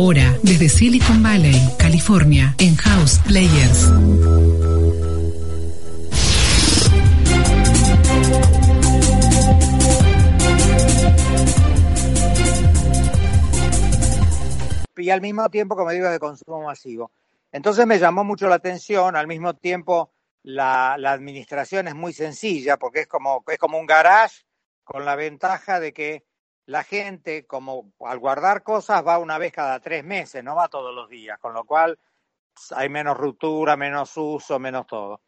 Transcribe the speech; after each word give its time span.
Ahora, 0.00 0.38
desde 0.44 0.68
Silicon 0.68 1.24
Valley, 1.24 1.60
California, 1.76 2.54
en 2.60 2.76
House 2.76 3.18
Players. 3.26 3.90
Y 14.98 15.10
al 15.10 15.20
mismo 15.20 15.50
tiempo, 15.50 15.74
como 15.74 15.90
digo, 15.90 16.08
de 16.08 16.20
consumo 16.20 16.62
masivo. 16.62 17.10
Entonces 17.50 17.84
me 17.84 17.98
llamó 17.98 18.22
mucho 18.22 18.46
la 18.46 18.54
atención, 18.54 19.16
al 19.16 19.26
mismo 19.26 19.54
tiempo 19.56 20.12
la, 20.44 20.94
la 20.96 21.10
administración 21.10 21.88
es 21.88 21.96
muy 21.96 22.12
sencilla 22.12 22.76
porque 22.76 23.00
es 23.00 23.08
como, 23.08 23.42
es 23.48 23.58
como 23.58 23.80
un 23.80 23.86
garage 23.86 24.44
con 24.84 25.04
la 25.04 25.16
ventaja 25.16 25.80
de 25.80 25.92
que 25.92 26.27
la 26.68 26.84
gente, 26.84 27.46
como 27.46 27.94
al 28.00 28.18
guardar 28.18 28.62
cosas, 28.62 29.02
va 29.06 29.18
una 29.18 29.38
vez 29.38 29.52
cada 29.52 29.80
tres 29.80 30.04
meses, 30.04 30.44
no 30.44 30.54
va 30.54 30.68
todos 30.68 30.94
los 30.94 31.08
días, 31.08 31.38
con 31.38 31.54
lo 31.54 31.64
cual 31.64 31.98
hay 32.76 32.90
menos 32.90 33.16
ruptura, 33.16 33.74
menos 33.74 34.14
uso, 34.18 34.58
menos 34.58 34.86
todo. 34.86 35.22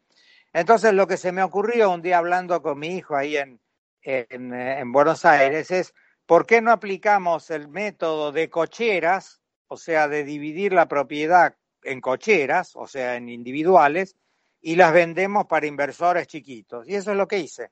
Entonces, 0.53 0.93
lo 0.93 1.07
que 1.07 1.17
se 1.17 1.31
me 1.31 1.41
ocurrió 1.41 1.89
un 1.89 2.03
día 2.03 2.19
hablando 2.19 2.61
con 2.61 2.77
mi 2.77 2.89
hijo 2.89 3.15
ahí 3.15 3.37
en, 3.37 3.59
en, 4.03 4.53
en 4.53 4.91
Buenos 4.91 5.25
Aires 5.25 5.71
es, 5.71 5.95
¿por 6.27 6.45
qué 6.45 6.61
no 6.61 6.71
aplicamos 6.71 7.49
el 7.49 7.69
método 7.69 8.31
de 8.31 8.51
cocheras, 8.51 9.41
o 9.67 9.77
sea, 9.77 10.07
de 10.07 10.23
dividir 10.23 10.73
la 10.73 10.87
propiedad 10.87 11.55
en 11.81 12.01
cocheras, 12.01 12.75
o 12.75 12.85
sea, 12.85 13.15
en 13.15 13.29
individuales, 13.29 14.15
y 14.61 14.75
las 14.75 14.93
vendemos 14.93 15.47
para 15.47 15.65
inversores 15.65 16.27
chiquitos? 16.27 16.87
Y 16.87 16.93
eso 16.93 17.09
es 17.09 17.17
lo 17.17 17.27
que 17.27 17.39
hice. 17.39 17.71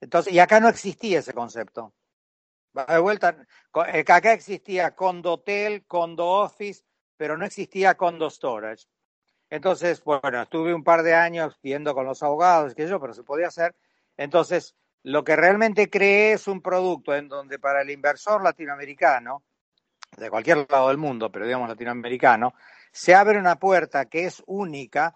Entonces, 0.00 0.32
y 0.32 0.38
acá 0.38 0.58
no 0.58 0.70
existía 0.70 1.18
ese 1.18 1.34
concepto 1.34 1.92
de 2.72 2.98
vuelta, 2.98 3.36
eh, 3.92 4.04
acá 4.06 4.32
existía 4.32 4.94
condo 4.94 5.34
hotel, 5.34 5.84
condo 5.86 6.26
office, 6.26 6.84
pero 7.16 7.36
no 7.36 7.44
existía 7.44 7.96
condo 7.96 8.30
storage. 8.30 8.86
Entonces, 9.50 10.02
bueno, 10.04 10.42
estuve 10.42 10.72
un 10.72 10.84
par 10.84 11.02
de 11.02 11.14
años 11.14 11.58
viendo 11.62 11.94
con 11.94 12.06
los 12.06 12.22
abogados, 12.22 12.74
que 12.74 12.86
yo, 12.86 13.00
pero 13.00 13.12
se 13.12 13.24
podía 13.24 13.48
hacer. 13.48 13.74
Entonces, 14.16 14.76
lo 15.02 15.24
que 15.24 15.34
realmente 15.34 15.90
creé 15.90 16.32
es 16.34 16.46
un 16.46 16.62
producto 16.62 17.14
en 17.14 17.28
donde 17.28 17.58
para 17.58 17.82
el 17.82 17.90
inversor 17.90 18.42
latinoamericano, 18.42 19.42
de 20.16 20.30
cualquier 20.30 20.66
lado 20.70 20.88
del 20.88 20.98
mundo, 20.98 21.32
pero 21.32 21.46
digamos 21.46 21.68
latinoamericano, 21.68 22.54
se 22.92 23.14
abre 23.14 23.38
una 23.38 23.56
puerta 23.56 24.06
que 24.06 24.26
es 24.26 24.42
única 24.46 25.14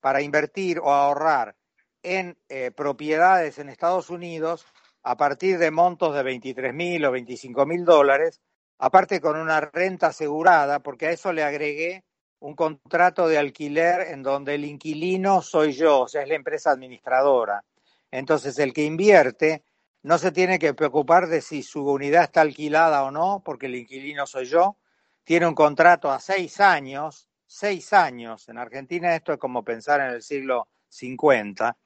para 0.00 0.22
invertir 0.22 0.78
o 0.78 0.92
ahorrar 0.92 1.56
en 2.02 2.38
eh, 2.48 2.70
propiedades 2.70 3.58
en 3.58 3.68
Estados 3.68 4.10
Unidos 4.10 4.66
a 5.06 5.16
partir 5.16 5.56
de 5.58 5.70
montos 5.70 6.16
de 6.16 6.22
23 6.24 6.74
mil 6.74 7.04
o 7.04 7.12
25 7.12 7.64
mil 7.64 7.84
dólares, 7.84 8.40
aparte 8.78 9.20
con 9.20 9.36
una 9.36 9.60
renta 9.60 10.08
asegurada, 10.08 10.80
porque 10.80 11.06
a 11.06 11.10
eso 11.12 11.32
le 11.32 11.44
agregué 11.44 12.02
un 12.40 12.56
contrato 12.56 13.28
de 13.28 13.38
alquiler 13.38 14.08
en 14.08 14.24
donde 14.24 14.56
el 14.56 14.64
inquilino 14.64 15.42
soy 15.42 15.74
yo, 15.74 16.00
o 16.00 16.08
sea, 16.08 16.22
es 16.22 16.28
la 16.28 16.34
empresa 16.34 16.72
administradora. 16.72 17.62
Entonces, 18.10 18.58
el 18.58 18.72
que 18.72 18.82
invierte 18.82 19.62
no 20.02 20.18
se 20.18 20.32
tiene 20.32 20.58
que 20.58 20.74
preocupar 20.74 21.28
de 21.28 21.40
si 21.40 21.62
su 21.62 21.88
unidad 21.88 22.24
está 22.24 22.40
alquilada 22.40 23.04
o 23.04 23.12
no, 23.12 23.42
porque 23.44 23.66
el 23.66 23.76
inquilino 23.76 24.26
soy 24.26 24.46
yo. 24.46 24.76
Tiene 25.22 25.46
un 25.46 25.54
contrato 25.54 26.10
a 26.10 26.18
seis 26.18 26.58
años, 26.58 27.28
seis 27.46 27.92
años. 27.92 28.48
En 28.48 28.58
Argentina 28.58 29.14
esto 29.14 29.32
es 29.32 29.38
como 29.38 29.62
pensar 29.62 30.00
en 30.00 30.08
el 30.08 30.22
siglo 30.22 30.66
50. 30.88 31.76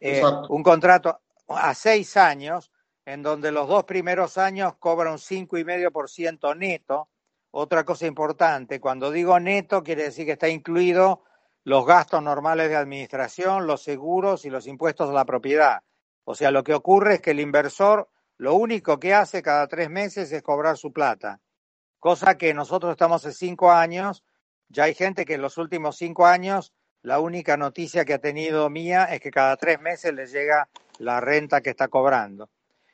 Eh, 0.00 0.22
un 0.50 0.62
contrato 0.62 1.22
a 1.48 1.74
seis 1.74 2.16
años, 2.16 2.70
en 3.04 3.22
donde 3.22 3.52
los 3.52 3.68
dos 3.68 3.84
primeros 3.84 4.36
años 4.38 4.74
cobra 4.78 5.10
un 5.10 5.18
cinco 5.18 5.56
y 5.56 5.64
medio 5.64 5.90
por 5.90 6.10
ciento 6.10 6.54
neto. 6.54 7.08
Otra 7.50 7.84
cosa 7.84 8.06
importante, 8.06 8.80
cuando 8.80 9.10
digo 9.10 9.40
neto 9.40 9.82
quiere 9.82 10.04
decir 10.04 10.26
que 10.26 10.32
está 10.32 10.48
incluido 10.48 11.24
los 11.64 11.86
gastos 11.86 12.22
normales 12.22 12.68
de 12.68 12.76
administración, 12.76 13.66
los 13.66 13.82
seguros 13.82 14.44
y 14.44 14.50
los 14.50 14.66
impuestos 14.66 15.10
a 15.10 15.12
la 15.12 15.24
propiedad. 15.24 15.82
O 16.24 16.34
sea, 16.34 16.50
lo 16.50 16.62
que 16.62 16.74
ocurre 16.74 17.14
es 17.14 17.20
que 17.22 17.30
el 17.30 17.40
inversor 17.40 18.08
lo 18.36 18.54
único 18.54 19.00
que 19.00 19.14
hace 19.14 19.42
cada 19.42 19.66
tres 19.66 19.90
meses 19.90 20.30
es 20.30 20.42
cobrar 20.42 20.76
su 20.76 20.92
plata. 20.92 21.40
Cosa 21.98 22.38
que 22.38 22.54
nosotros 22.54 22.92
estamos 22.92 23.24
hace 23.24 23.34
cinco 23.34 23.72
años, 23.72 24.22
ya 24.68 24.84
hay 24.84 24.94
gente 24.94 25.24
que 25.24 25.34
en 25.34 25.42
los 25.42 25.58
últimos 25.58 25.96
cinco 25.96 26.26
años 26.26 26.72
la 27.02 27.18
única 27.18 27.56
noticia 27.56 28.04
que 28.04 28.14
ha 28.14 28.18
tenido 28.18 28.68
mía 28.70 29.04
es 29.06 29.20
que 29.20 29.30
cada 29.30 29.56
tres 29.56 29.80
meses 29.80 30.12
les 30.14 30.30
llega 30.30 30.68
la 30.98 31.20
renta 31.20 31.60
que 31.60 31.70
está 31.70 31.88
cobrando. 31.88 32.48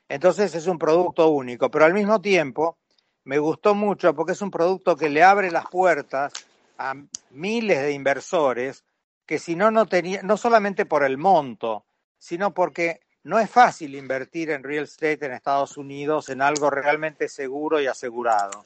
Entonces 0.07 0.53
es 0.55 0.67
un 0.67 0.77
producto 0.77 1.29
único, 1.29 1.69
pero 1.69 1.85
al 1.85 1.93
mismo 1.93 2.21
tiempo 2.21 2.77
me 3.23 3.39
gustó 3.39 3.73
mucho 3.73 4.13
porque 4.13 4.33
es 4.33 4.41
un 4.41 4.51
producto 4.51 4.95
que 4.95 5.09
le 5.09 5.23
abre 5.23 5.51
las 5.51 5.67
puertas 5.67 6.31
a 6.77 6.93
miles 7.31 7.81
de 7.81 7.91
inversores 7.91 8.83
que 9.25 9.39
si 9.39 9.55
no, 9.55 9.71
no 9.71 9.87
tenía, 9.87 10.21
no 10.21 10.37
solamente 10.37 10.85
por 10.85 11.03
el 11.03 11.17
monto, 11.17 11.85
sino 12.19 12.53
porque 12.53 13.01
no 13.23 13.39
es 13.39 13.49
fácil 13.49 13.95
invertir 13.95 14.51
en 14.51 14.63
real 14.63 14.83
estate 14.83 15.25
en 15.25 15.31
Estados 15.33 15.77
Unidos 15.77 16.29
en 16.29 16.43
algo 16.43 16.69
realmente 16.69 17.27
seguro 17.27 17.81
y 17.81 17.87
asegurado. 17.87 18.65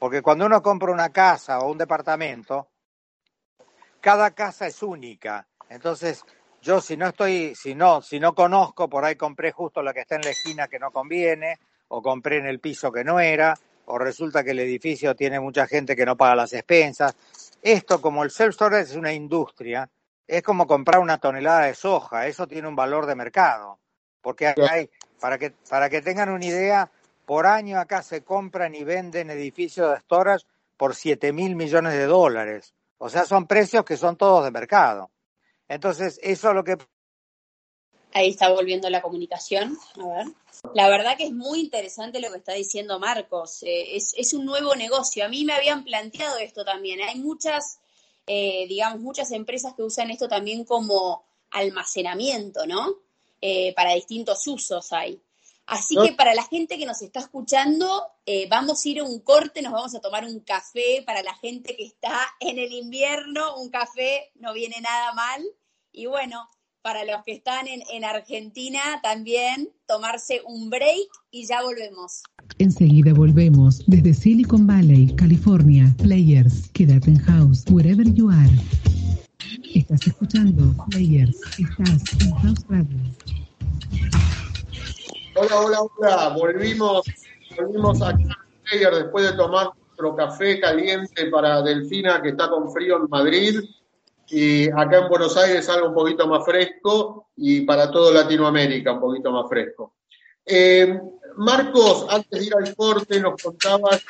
Porque 0.00 0.22
cuando 0.22 0.46
uno 0.46 0.60
compra 0.60 0.92
una 0.92 1.10
casa 1.10 1.60
o 1.60 1.70
un 1.70 1.78
departamento, 1.78 2.68
cada 4.00 4.32
casa 4.32 4.66
es 4.66 4.82
única. 4.82 5.46
Entonces, 5.68 6.24
yo 6.66 6.80
si 6.80 6.96
no 6.96 7.06
estoy, 7.06 7.54
si 7.54 7.76
no, 7.76 8.02
si 8.02 8.18
no 8.18 8.34
conozco, 8.34 8.88
por 8.88 9.04
ahí 9.04 9.14
compré 9.14 9.52
justo 9.52 9.82
la 9.82 9.94
que 9.94 10.00
está 10.00 10.16
en 10.16 10.22
la 10.22 10.30
esquina 10.30 10.66
que 10.66 10.80
no 10.80 10.90
conviene, 10.90 11.60
o 11.88 12.02
compré 12.02 12.38
en 12.38 12.46
el 12.46 12.58
piso 12.58 12.90
que 12.90 13.04
no 13.04 13.20
era, 13.20 13.54
o 13.84 13.98
resulta 13.98 14.42
que 14.42 14.50
el 14.50 14.58
edificio 14.58 15.14
tiene 15.14 15.38
mucha 15.38 15.68
gente 15.68 15.94
que 15.94 16.04
no 16.04 16.16
paga 16.16 16.34
las 16.34 16.52
expensas. 16.52 17.14
Esto, 17.62 18.02
como 18.02 18.24
el 18.24 18.30
self-storage 18.30 18.80
es 18.80 18.96
una 18.96 19.12
industria, 19.12 19.88
es 20.26 20.42
como 20.42 20.66
comprar 20.66 21.00
una 21.00 21.18
tonelada 21.18 21.66
de 21.66 21.74
soja, 21.74 22.26
eso 22.26 22.48
tiene 22.48 22.66
un 22.66 22.74
valor 22.74 23.06
de 23.06 23.14
mercado. 23.14 23.78
Porque 24.20 24.48
hay, 24.48 24.90
para 25.20 25.38
que, 25.38 25.52
para 25.70 25.88
que 25.88 26.02
tengan 26.02 26.30
una 26.30 26.44
idea, 26.44 26.90
por 27.24 27.46
año 27.46 27.78
acá 27.78 28.02
se 28.02 28.24
compran 28.24 28.74
y 28.74 28.82
venden 28.82 29.30
edificios 29.30 29.92
de 29.92 30.00
storage 30.00 30.46
por 30.76 30.96
7 30.96 31.32
mil 31.32 31.54
millones 31.54 31.92
de 31.92 32.06
dólares. 32.06 32.74
O 32.98 33.08
sea, 33.08 33.24
son 33.24 33.46
precios 33.46 33.84
que 33.84 33.96
son 33.96 34.16
todos 34.16 34.44
de 34.44 34.50
mercado. 34.50 35.10
Entonces, 35.68 36.18
eso 36.22 36.48
es 36.48 36.54
lo 36.54 36.64
que... 36.64 36.76
Ahí 38.12 38.30
está 38.30 38.48
volviendo 38.50 38.88
la 38.88 39.02
comunicación. 39.02 39.76
A 39.96 40.06
ver. 40.06 40.26
La 40.74 40.88
verdad 40.88 41.16
que 41.16 41.24
es 41.24 41.32
muy 41.32 41.60
interesante 41.60 42.20
lo 42.20 42.30
que 42.30 42.38
está 42.38 42.54
diciendo 42.54 42.98
Marcos. 42.98 43.62
Eh, 43.62 43.96
es, 43.96 44.32
un 44.32 44.46
nuevo 44.46 44.74
negocio. 44.74 45.24
A 45.24 45.28
mí 45.28 45.44
me 45.44 45.52
habían 45.52 45.84
planteado 45.84 46.38
esto 46.38 46.64
también. 46.64 47.00
Hay 47.02 47.16
muchas, 47.16 47.78
eh, 48.26 48.66
digamos, 48.68 49.00
muchas 49.00 49.32
empresas 49.32 49.74
que 49.74 49.82
usan 49.82 50.10
esto 50.10 50.28
también 50.28 50.64
como 50.64 51.24
almacenamiento, 51.50 52.66
¿no? 52.66 52.96
Eh, 53.40 53.74
para 53.74 53.92
distintos 53.92 54.46
usos 54.46 54.92
hay. 54.92 55.20
Así 55.66 55.96
que 56.00 56.12
para 56.12 56.32
la 56.34 56.44
gente 56.44 56.78
que 56.78 56.86
nos 56.86 57.02
está 57.02 57.20
escuchando, 57.20 57.88
eh, 58.24 58.46
vamos 58.48 58.84
a 58.84 58.88
ir 58.88 59.00
a 59.00 59.04
un 59.04 59.18
corte, 59.20 59.62
nos 59.62 59.72
vamos 59.72 59.94
a 59.96 60.00
tomar 60.00 60.24
un 60.24 60.38
café 60.40 61.02
para 61.04 61.22
la 61.24 61.34
gente 61.34 61.76
que 61.76 61.84
está 61.84 62.16
en 62.38 62.58
el 62.58 62.72
invierno, 62.72 63.56
un 63.56 63.70
café 63.70 64.30
no 64.36 64.52
viene 64.52 64.80
nada 64.80 65.12
mal. 65.14 65.44
Y 65.90 66.06
bueno, 66.06 66.48
para 66.82 67.04
los 67.04 67.24
que 67.24 67.32
están 67.32 67.66
en, 67.66 67.82
en 67.90 68.04
Argentina 68.04 68.80
también, 69.02 69.70
tomarse 69.86 70.40
un 70.46 70.70
break 70.70 71.08
y 71.32 71.46
ya 71.48 71.62
volvemos. 71.62 72.22
Enseguida 72.58 73.12
volvemos 73.12 73.82
desde 73.88 74.14
Silicon 74.14 74.68
Valley, 74.68 75.16
California. 75.16 75.92
Players, 75.98 76.68
quédate 76.68 77.10
en 77.10 77.18
house, 77.18 77.64
wherever 77.70 78.06
you 78.14 78.30
are. 78.30 78.52
Estás 79.74 80.06
escuchando 80.06 80.74
Players, 80.90 81.40
estás 81.58 82.02
en 82.20 82.30
House 82.36 82.64
Radio. 82.68 82.98
Hola, 85.38 85.60
hola, 85.60 85.80
hola. 85.82 86.28
Volvimos, 86.34 87.04
volvimos 87.58 88.00
aquí 88.00 88.24
después 88.72 89.30
de 89.30 89.36
tomar 89.36 89.68
nuestro 89.76 90.16
café 90.16 90.58
caliente 90.58 91.26
para 91.26 91.60
Delfina, 91.60 92.22
que 92.22 92.30
está 92.30 92.48
con 92.48 92.72
frío 92.72 92.96
en 92.96 93.06
Madrid. 93.10 93.60
Y 94.28 94.70
acá 94.70 95.00
en 95.00 95.08
Buenos 95.10 95.36
Aires 95.36 95.68
algo 95.68 95.88
un 95.88 95.94
poquito 95.94 96.26
más 96.26 96.42
fresco 96.42 97.28
y 97.36 97.60
para 97.62 97.90
todo 97.90 98.12
Latinoamérica 98.12 98.92
un 98.92 99.00
poquito 99.00 99.30
más 99.30 99.46
fresco. 99.46 99.92
Eh, 100.46 100.98
Marcos, 101.36 102.06
antes 102.08 102.40
de 102.40 102.46
ir 102.46 102.54
al 102.56 102.74
corte, 102.74 103.20
nos 103.20 103.42
contabas 103.42 104.02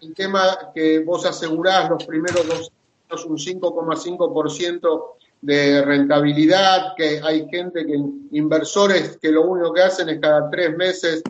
el 0.00 0.12
tema 0.14 0.72
que 0.74 0.98
vos 1.04 1.24
asegurás 1.24 1.90
los 1.90 2.04
primeros 2.04 2.44
dos 2.44 2.72
años 3.08 3.24
un 3.26 3.38
5,5% 3.38 5.14
de 5.42 5.82
rentabilidad, 5.82 6.94
que 6.96 7.20
hay 7.22 7.48
gente 7.50 7.84
que, 7.84 8.00
inversores 8.30 9.18
que 9.20 9.32
lo 9.32 9.42
único 9.42 9.74
que 9.74 9.82
hacen 9.82 10.08
es 10.08 10.20
cada 10.20 10.48
tres 10.48 10.76
meses 10.76 11.22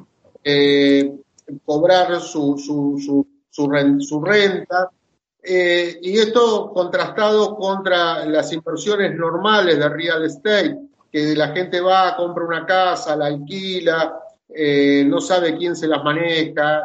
eh, 0.45 1.11
cobrar 1.65 2.21
su, 2.21 2.59
su, 2.59 3.27
su, 3.51 4.21
renta. 4.21 4.91
Eh, 5.43 5.99
y 6.03 6.19
esto 6.19 6.71
contrastado 6.75 7.57
contra 7.57 8.27
las 8.27 8.53
inversiones 8.53 9.17
normales 9.17 9.79
de 9.79 9.89
real 9.89 10.25
estate, 10.25 10.77
que 11.11 11.35
la 11.35 11.49
gente 11.49 11.81
va, 11.81 12.15
compra 12.15 12.45
una 12.45 12.67
casa, 12.67 13.17
la 13.17 13.27
alquila, 13.27 14.21
eh, 14.55 15.05
no 15.07 15.23
sabe 15.23 15.57
quién 15.57 15.75
se 15.75 15.89
las 15.89 16.05
maneja. 16.05 16.83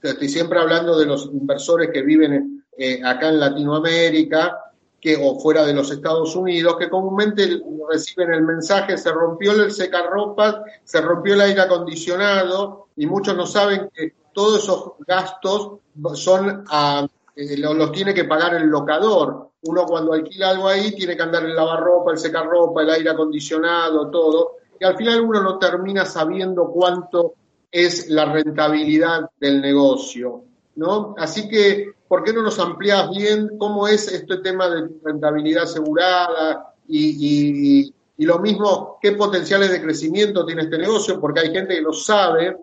estoy 0.00 0.28
siempre 0.28 0.60
hablando 0.60 0.96
de 0.96 1.06
los 1.06 1.26
inversores 1.32 1.90
que 1.92 2.02
viven 2.02 2.64
acá 3.04 3.28
en 3.28 3.40
Latinoamérica 3.40 4.63
que, 5.04 5.18
o 5.22 5.38
fuera 5.38 5.66
de 5.66 5.74
los 5.74 5.90
Estados 5.90 6.34
Unidos, 6.34 6.76
que 6.78 6.88
comúnmente 6.88 7.60
reciben 7.90 8.32
el 8.32 8.42
mensaje, 8.42 8.96
se 8.96 9.12
rompió 9.12 9.52
el 9.52 9.70
secarropas, 9.70 10.56
se 10.82 10.98
rompió 11.02 11.34
el 11.34 11.42
aire 11.42 11.60
acondicionado, 11.60 12.86
y 12.96 13.04
muchos 13.04 13.36
no 13.36 13.44
saben 13.44 13.90
que 13.92 14.14
todos 14.32 14.62
esos 14.62 14.92
gastos 15.06 15.80
son 16.14 16.64
a, 16.70 17.06
eh, 17.36 17.58
los 17.58 17.92
tiene 17.92 18.14
que 18.14 18.24
pagar 18.24 18.54
el 18.54 18.66
locador. 18.66 19.50
Uno 19.64 19.84
cuando 19.84 20.14
alquila 20.14 20.48
algo 20.48 20.68
ahí 20.68 20.92
tiene 20.92 21.14
que 21.18 21.22
andar 21.22 21.44
el 21.44 21.54
lavarropa, 21.54 22.12
el 22.12 22.18
secarropa, 22.18 22.80
el 22.80 22.88
aire 22.88 23.10
acondicionado, 23.10 24.08
todo. 24.08 24.52
Y 24.80 24.86
al 24.86 24.96
final 24.96 25.20
uno 25.20 25.42
no 25.42 25.58
termina 25.58 26.06
sabiendo 26.06 26.68
cuánto 26.68 27.34
es 27.70 28.08
la 28.08 28.24
rentabilidad 28.24 29.28
del 29.38 29.60
negocio. 29.60 30.44
¿No? 30.76 31.14
Así 31.18 31.48
que 31.48 31.94
¿por 32.08 32.22
qué 32.22 32.32
no 32.32 32.42
nos 32.42 32.58
amplías 32.58 33.10
bien 33.10 33.58
cómo 33.58 33.88
es 33.88 34.06
este 34.08 34.38
tema 34.38 34.68
de 34.68 34.88
rentabilidad 35.02 35.64
asegurada 35.64 36.74
y, 36.86 37.92
lo 38.18 38.38
mismo, 38.38 38.98
qué 39.02 39.12
potenciales 39.12 39.70
de 39.70 39.82
crecimiento 39.82 40.46
tiene 40.46 40.62
este 40.62 40.78
negocio? 40.78 41.20
Porque 41.20 41.40
hay 41.40 41.52
gente 41.52 41.74
que 41.74 41.82
no 41.82 41.92
sabe 41.92 42.56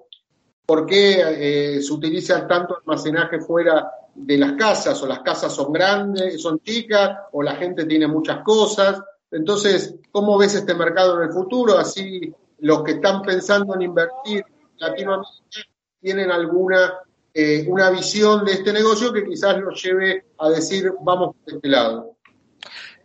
por 0.65 0.85
qué 0.85 1.75
eh, 1.75 1.81
se 1.81 1.91
utiliza 1.91 2.47
tanto 2.47 2.77
almacenaje 2.77 3.41
fuera 3.41 3.91
de 4.15 4.37
las 4.37 4.53
casas, 4.53 5.01
o 5.03 5.07
las 5.07 5.19
casas 5.19 5.53
son 5.53 5.73
grandes, 5.73 6.41
son 6.41 6.59
chicas, 6.61 7.17
o 7.33 7.43
la 7.43 7.55
gente 7.55 7.85
tiene 7.85 8.07
muchas 8.07 8.43
cosas. 8.43 9.01
Entonces, 9.29 9.95
¿cómo 10.11 10.37
ves 10.37 10.55
este 10.55 10.73
mercado 10.73 11.17
en 11.17 11.27
el 11.27 11.33
futuro? 11.33 11.77
Así 11.77 12.33
los 12.59 12.83
que 12.83 12.91
están 12.91 13.21
pensando 13.21 13.75
en 13.75 13.81
invertir 13.81 14.45
Latinoamérica 14.77 15.67
tienen 15.99 16.31
alguna 16.31 16.93
eh, 17.33 17.65
una 17.67 17.89
visión 17.89 18.43
de 18.45 18.53
este 18.53 18.73
negocio 18.73 19.13
que 19.13 19.23
quizás 19.23 19.59
nos 19.59 19.81
lleve 19.81 20.25
a 20.37 20.49
decir 20.49 20.91
vamos 21.01 21.35
por 21.35 21.53
este 21.55 21.67
lado. 21.67 22.17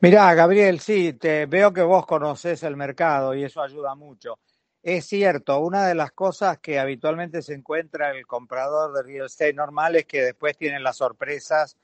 Mirá, 0.00 0.34
Gabriel, 0.34 0.81
sí, 0.81 1.14
te 1.14 1.46
veo 1.46 1.73
que 1.73 1.82
vos 1.82 2.06
conocés 2.06 2.62
el 2.62 2.76
mercado 2.76 3.34
y 3.34 3.44
eso 3.44 3.62
ayuda 3.62 3.94
mucho. 3.94 4.38
Es 4.82 5.06
cierto, 5.06 5.58
una 5.58 5.87
de 5.87 5.94
las 5.94 6.12
cosas 6.12 6.58
que 6.58 6.78
habitualmente 6.78 7.43
se 7.43 7.55
encuentra 7.55 8.11
el 8.11 8.26
comprador 8.26 8.93
de 8.93 9.02
real 9.02 9.26
estate 9.26 9.52
normal 9.52 9.96
es 9.96 10.05
que 10.05 10.23
después 10.23 10.56
tienen 10.56 10.82
las 10.82 10.99
sorpresas, 10.99 11.76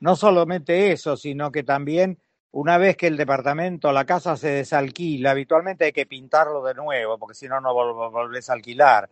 no 0.00 0.16
solamente 0.16 0.90
eso, 0.90 1.16
sino 1.16 1.52
que 1.52 1.62
también 1.62 2.18
una 2.52 2.78
vez 2.78 2.96
que 2.96 3.06
el 3.06 3.16
departamento, 3.16 3.92
la 3.92 4.04
casa 4.04 4.36
se 4.36 4.48
desalquila, 4.48 5.32
habitualmente 5.32 5.84
hay 5.84 5.92
que 5.92 6.06
pintarlo 6.06 6.64
de 6.64 6.74
nuevo, 6.74 7.18
porque 7.18 7.34
si 7.34 7.46
no, 7.46 7.60
no 7.60 7.74
volvés 7.74 8.48
a 8.48 8.54
alquilar. 8.54 9.08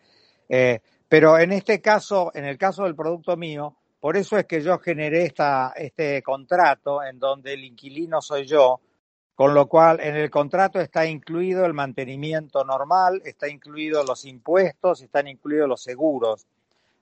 Eh, 0.48 0.80
pero 1.08 1.38
en 1.38 1.52
este 1.52 1.80
caso, 1.80 2.32
en 2.34 2.44
el 2.44 2.58
caso 2.58 2.84
del 2.84 2.96
producto 2.96 3.36
mío, 3.36 3.76
por 4.00 4.16
eso 4.16 4.36
es 4.36 4.46
que 4.46 4.62
yo 4.62 4.78
generé 4.78 5.24
esta, 5.24 5.72
este 5.76 6.22
contrato 6.22 7.02
en 7.02 7.18
donde 7.18 7.54
el 7.54 7.64
inquilino 7.64 8.20
soy 8.20 8.46
yo, 8.46 8.80
con 9.34 9.54
lo 9.54 9.68
cual 9.68 10.00
en 10.00 10.16
el 10.16 10.30
contrato 10.30 10.80
está 10.80 11.06
incluido 11.06 11.64
el 11.64 11.74
mantenimiento 11.74 12.64
normal, 12.64 13.22
está 13.24 13.48
incluido 13.48 14.02
los 14.04 14.24
impuestos, 14.24 15.02
están 15.02 15.28
incluidos 15.28 15.68
los 15.68 15.82
seguros. 15.82 16.46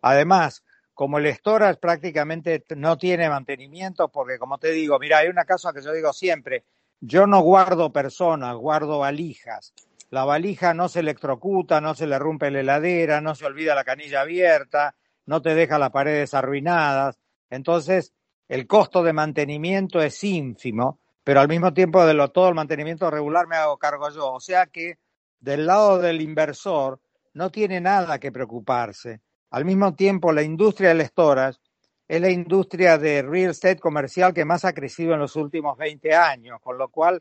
Además, 0.03 0.65
como 0.93 1.19
el 1.19 1.27
storage 1.35 1.79
prácticamente 1.81 2.65
no 2.77 2.97
tiene 2.99 3.29
mantenimiento, 3.29 4.09
porque 4.09 4.39
como 4.39 4.59
te 4.59 4.71
digo, 4.71 4.99
mira, 4.99 5.19
hay 5.19 5.29
una 5.29 5.45
cosa 5.45 5.73
que 5.73 5.83
yo 5.83 5.93
digo 5.93 6.13
siempre, 6.13 6.65
yo 7.01 7.27
no 7.27 7.41
guardo 7.41 7.93
personas, 7.93 8.57
guardo 8.57 8.99
valijas 8.99 9.73
la 10.15 10.25
valija 10.25 10.75
no 10.75 10.89
se 10.89 11.01
electrocuta, 11.01 11.81
no 11.81 11.97
se 11.97 12.07
le 12.07 12.21
rompe 12.21 12.49
la 12.49 12.61
heladera, 12.61 13.21
no 13.21 13.35
se 13.35 13.47
olvida 13.47 13.75
la 13.75 13.83
canilla 13.83 14.21
abierta, 14.21 14.95
no 15.27 15.43
te 15.43 15.57
deja 15.57 15.77
las 15.77 15.91
paredes 15.91 16.35
arruinadas. 16.35 17.19
Entonces, 17.51 18.13
el 18.47 18.69
costo 18.69 19.03
de 19.03 19.13
mantenimiento 19.13 20.01
es 20.01 20.23
ínfimo, 20.23 21.01
pero 21.25 21.41
al 21.41 21.49
mismo 21.49 21.75
tiempo 21.75 22.07
de 22.07 22.15
lo, 22.15 22.31
todo 22.31 22.49
el 22.49 22.55
mantenimiento 22.55 23.11
regular 23.11 23.49
me 23.49 23.57
hago 23.57 23.77
cargo 23.77 24.09
yo. 24.11 24.35
O 24.35 24.39
sea 24.39 24.67
que 24.67 24.99
del 25.41 25.67
lado 25.67 25.99
del 25.99 26.21
inversor 26.21 27.01
no 27.33 27.51
tiene 27.51 27.81
nada 27.81 28.21
que 28.21 28.31
preocuparse. 28.31 29.21
Al 29.51 29.65
mismo 29.65 29.97
tiempo, 29.97 30.33
la 30.33 30.43
industria 30.45 30.91
del 30.91 31.05
storage 31.09 31.59
es 32.07 32.21
la 32.21 32.31
industria 32.31 32.99
de 32.99 33.21
real 33.23 33.51
estate 33.51 33.81
comercial 33.81 34.33
que 34.33 34.45
más 34.45 34.65
ha 34.65 34.75
crecido 34.75 35.15
en 35.15 35.19
los 35.19 35.35
últimos 35.35 35.77
20 35.77 36.15
años, 36.15 36.61
con 36.63 36.79
lo 36.79 36.89
cual 36.89 37.21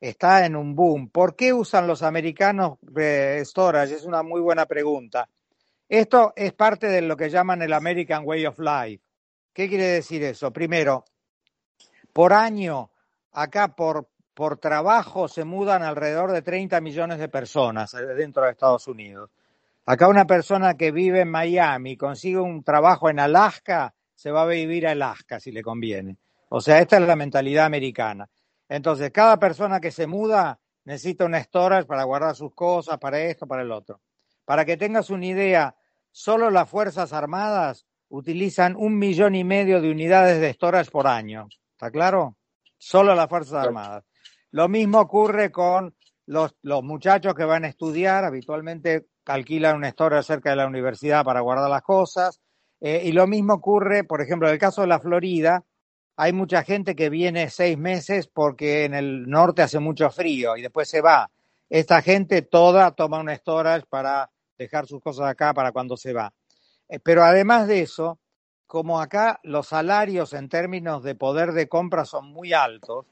está 0.00 0.44
en 0.46 0.56
un 0.56 0.74
boom. 0.74 1.08
¿Por 1.08 1.36
qué 1.36 1.52
usan 1.52 1.86
los 1.86 2.02
americanos 2.02 2.78
eh, 2.96 3.42
storage? 3.44 3.94
Es 3.94 4.04
una 4.04 4.22
muy 4.22 4.40
buena 4.40 4.66
pregunta. 4.66 5.28
Esto 5.88 6.32
es 6.36 6.52
parte 6.52 6.88
de 6.88 7.02
lo 7.02 7.16
que 7.16 7.30
llaman 7.30 7.62
el 7.62 7.72
American 7.72 8.22
Way 8.24 8.46
of 8.46 8.58
Life. 8.58 9.02
¿Qué 9.52 9.68
quiere 9.68 9.86
decir 9.86 10.22
eso? 10.24 10.52
Primero, 10.52 11.04
por 12.12 12.32
año, 12.32 12.90
acá 13.32 13.68
por, 13.68 14.08
por 14.34 14.58
trabajo 14.58 15.28
se 15.28 15.44
mudan 15.44 15.82
alrededor 15.82 16.32
de 16.32 16.42
30 16.42 16.80
millones 16.80 17.18
de 17.18 17.28
personas 17.28 17.94
eh, 17.94 18.04
dentro 18.14 18.44
de 18.44 18.50
Estados 18.50 18.88
Unidos. 18.88 19.30
Acá 19.86 20.08
una 20.08 20.24
persona 20.24 20.74
que 20.74 20.90
vive 20.90 21.20
en 21.20 21.30
Miami 21.30 21.96
consigue 21.96 22.38
un 22.38 22.64
trabajo 22.64 23.10
en 23.10 23.20
Alaska, 23.20 23.94
se 24.14 24.30
va 24.30 24.42
a 24.42 24.46
vivir 24.46 24.86
a 24.86 24.92
Alaska 24.92 25.38
si 25.38 25.52
le 25.52 25.62
conviene. 25.62 26.16
O 26.48 26.60
sea, 26.60 26.78
esta 26.78 26.96
es 26.96 27.02
la 27.02 27.16
mentalidad 27.16 27.66
americana. 27.66 28.28
Entonces, 28.68 29.10
cada 29.10 29.38
persona 29.38 29.80
que 29.80 29.90
se 29.90 30.06
muda 30.06 30.60
necesita 30.84 31.24
un 31.24 31.34
storage 31.34 31.86
para 31.86 32.04
guardar 32.04 32.34
sus 32.34 32.54
cosas, 32.54 32.98
para 32.98 33.20
esto, 33.20 33.46
para 33.46 33.62
el 33.62 33.72
otro. 33.72 34.00
Para 34.44 34.64
que 34.64 34.76
tengas 34.76 35.10
una 35.10 35.26
idea, 35.26 35.76
solo 36.10 36.50
las 36.50 36.68
Fuerzas 36.68 37.12
Armadas 37.12 37.86
utilizan 38.08 38.76
un 38.76 38.98
millón 38.98 39.34
y 39.34 39.44
medio 39.44 39.80
de 39.80 39.90
unidades 39.90 40.40
de 40.40 40.52
storage 40.52 40.90
por 40.90 41.06
año. 41.06 41.48
¿Está 41.72 41.90
claro? 41.90 42.36
Solo 42.78 43.14
las 43.14 43.28
Fuerzas 43.28 43.64
Armadas. 43.64 44.04
Lo 44.50 44.68
mismo 44.68 45.00
ocurre 45.00 45.50
con 45.50 45.94
los, 46.26 46.54
los 46.62 46.82
muchachos 46.82 47.34
que 47.34 47.44
van 47.44 47.64
a 47.64 47.68
estudiar, 47.68 48.24
habitualmente 48.24 49.06
alquilan 49.26 49.76
un 49.76 49.84
storage 49.86 50.26
cerca 50.26 50.50
de 50.50 50.56
la 50.56 50.66
universidad 50.66 51.24
para 51.24 51.40
guardar 51.40 51.70
las 51.70 51.82
cosas. 51.82 52.40
Eh, 52.80 53.02
y 53.04 53.12
lo 53.12 53.26
mismo 53.26 53.54
ocurre, 53.54 54.04
por 54.04 54.20
ejemplo, 54.20 54.48
en 54.48 54.54
el 54.54 54.60
caso 54.60 54.82
de 54.82 54.88
la 54.88 55.00
Florida, 55.00 55.64
hay 56.16 56.32
mucha 56.32 56.62
gente 56.62 56.94
que 56.94 57.10
viene 57.10 57.50
seis 57.50 57.76
meses 57.76 58.28
porque 58.28 58.84
en 58.84 58.94
el 58.94 59.28
norte 59.28 59.62
hace 59.62 59.80
mucho 59.80 60.10
frío 60.10 60.56
y 60.56 60.62
después 60.62 60.88
se 60.88 61.00
va. 61.00 61.30
Esta 61.68 62.02
gente 62.02 62.42
toda 62.42 62.92
toma 62.92 63.18
un 63.18 63.34
storage 63.34 63.86
para 63.88 64.30
dejar 64.56 64.86
sus 64.86 65.02
cosas 65.02 65.26
acá 65.26 65.52
para 65.52 65.72
cuando 65.72 65.96
se 65.96 66.12
va. 66.12 66.32
Eh, 66.88 67.00
pero 67.00 67.24
además 67.24 67.66
de 67.66 67.80
eso, 67.80 68.18
como 68.66 69.00
acá 69.00 69.40
los 69.42 69.68
salarios 69.68 70.32
en 70.34 70.48
términos 70.48 71.02
de 71.02 71.14
poder 71.14 71.52
de 71.52 71.68
compra 71.68 72.04
son 72.04 72.32
muy 72.32 72.52
altos 72.52 73.06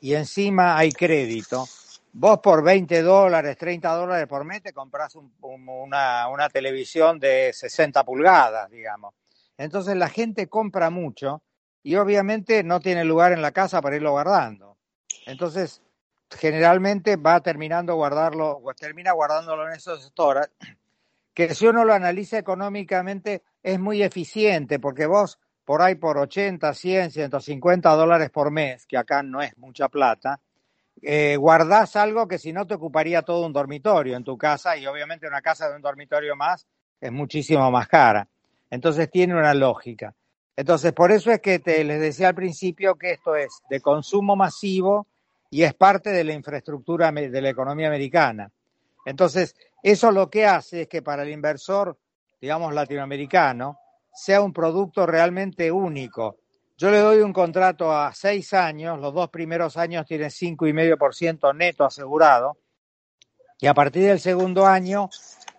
y 0.00 0.14
encima 0.14 0.76
hay 0.76 0.90
crédito, 0.90 1.66
vos 2.12 2.38
por 2.38 2.64
20 2.64 3.02
dólares, 3.02 3.56
30 3.58 3.94
dólares 3.94 4.26
por 4.26 4.44
mes 4.44 4.62
te 4.62 4.72
compras 4.72 5.16
una, 5.40 6.26
una 6.28 6.48
televisión 6.48 7.20
de 7.20 7.52
60 7.52 8.02
pulgadas, 8.04 8.70
digamos. 8.70 9.14
Entonces 9.56 9.94
la 9.94 10.08
gente 10.08 10.48
compra 10.48 10.90
mucho 10.90 11.42
y 11.82 11.96
obviamente 11.96 12.62
no 12.62 12.80
tiene 12.80 13.04
lugar 13.04 13.32
en 13.32 13.42
la 13.42 13.52
casa 13.52 13.80
para 13.80 13.96
irlo 13.96 14.12
guardando. 14.12 14.76
Entonces, 15.26 15.82
generalmente 16.30 17.16
va 17.16 17.40
terminando 17.40 17.94
guardarlo, 17.94 18.62
termina 18.78 19.12
guardándolo 19.12 19.66
en 19.66 19.74
esos 19.74 20.04
storage, 20.04 20.52
que 21.34 21.54
si 21.54 21.66
uno 21.66 21.84
lo 21.84 21.94
analiza 21.94 22.38
económicamente 22.38 23.42
es 23.62 23.78
muy 23.78 24.02
eficiente, 24.02 24.78
porque 24.78 25.06
vos 25.06 25.38
por 25.64 25.82
ahí 25.82 25.94
por 25.94 26.18
80, 26.18 26.74
100, 26.74 27.10
150 27.12 27.90
dólares 27.94 28.30
por 28.30 28.50
mes, 28.50 28.86
que 28.86 28.96
acá 28.96 29.22
no 29.22 29.40
es 29.40 29.56
mucha 29.56 29.88
plata, 29.88 30.40
eh, 31.02 31.36
guardás 31.36 31.96
algo 31.96 32.28
que 32.28 32.38
si 32.38 32.52
no 32.52 32.66
te 32.66 32.74
ocuparía 32.74 33.22
todo 33.22 33.46
un 33.46 33.52
dormitorio 33.52 34.16
en 34.16 34.24
tu 34.24 34.36
casa 34.36 34.76
y 34.76 34.86
obviamente 34.86 35.26
una 35.26 35.40
casa 35.40 35.68
de 35.68 35.76
un 35.76 35.82
dormitorio 35.82 36.36
más 36.36 36.66
es 37.00 37.12
muchísimo 37.12 37.70
más 37.70 37.88
cara. 37.88 38.28
Entonces 38.68 39.10
tiene 39.10 39.34
una 39.34 39.54
lógica. 39.54 40.14
Entonces, 40.56 40.92
por 40.92 41.10
eso 41.12 41.30
es 41.30 41.40
que 41.40 41.58
te, 41.58 41.82
les 41.84 42.00
decía 42.00 42.28
al 42.28 42.34
principio 42.34 42.96
que 42.96 43.12
esto 43.12 43.34
es 43.36 43.62
de 43.70 43.80
consumo 43.80 44.36
masivo 44.36 45.06
y 45.50 45.62
es 45.62 45.74
parte 45.74 46.10
de 46.10 46.24
la 46.24 46.32
infraestructura 46.32 47.10
de 47.10 47.40
la 47.40 47.48
economía 47.48 47.88
americana. 47.88 48.50
Entonces, 49.04 49.54
eso 49.82 50.12
lo 50.12 50.28
que 50.28 50.46
hace 50.46 50.82
es 50.82 50.88
que 50.88 51.02
para 51.02 51.22
el 51.22 51.30
inversor, 51.30 51.98
digamos, 52.40 52.74
latinoamericano, 52.74 53.78
sea 54.12 54.42
un 54.42 54.52
producto 54.52 55.06
realmente 55.06 55.70
único. 55.70 56.36
Yo 56.76 56.90
le 56.90 56.98
doy 56.98 57.20
un 57.20 57.32
contrato 57.32 57.92
a 57.92 58.12
seis 58.14 58.52
años, 58.54 58.98
los 59.00 59.12
dos 59.14 59.28
primeros 59.30 59.76
años 59.76 60.06
tiene 60.06 60.30
cinco 60.30 60.66
y 60.66 60.72
medio 60.72 60.96
por 60.96 61.14
ciento 61.14 61.52
neto 61.52 61.84
asegurado, 61.84 62.58
y 63.58 63.66
a 63.66 63.74
partir 63.74 64.04
del 64.04 64.20
segundo 64.20 64.66
año 64.66 65.10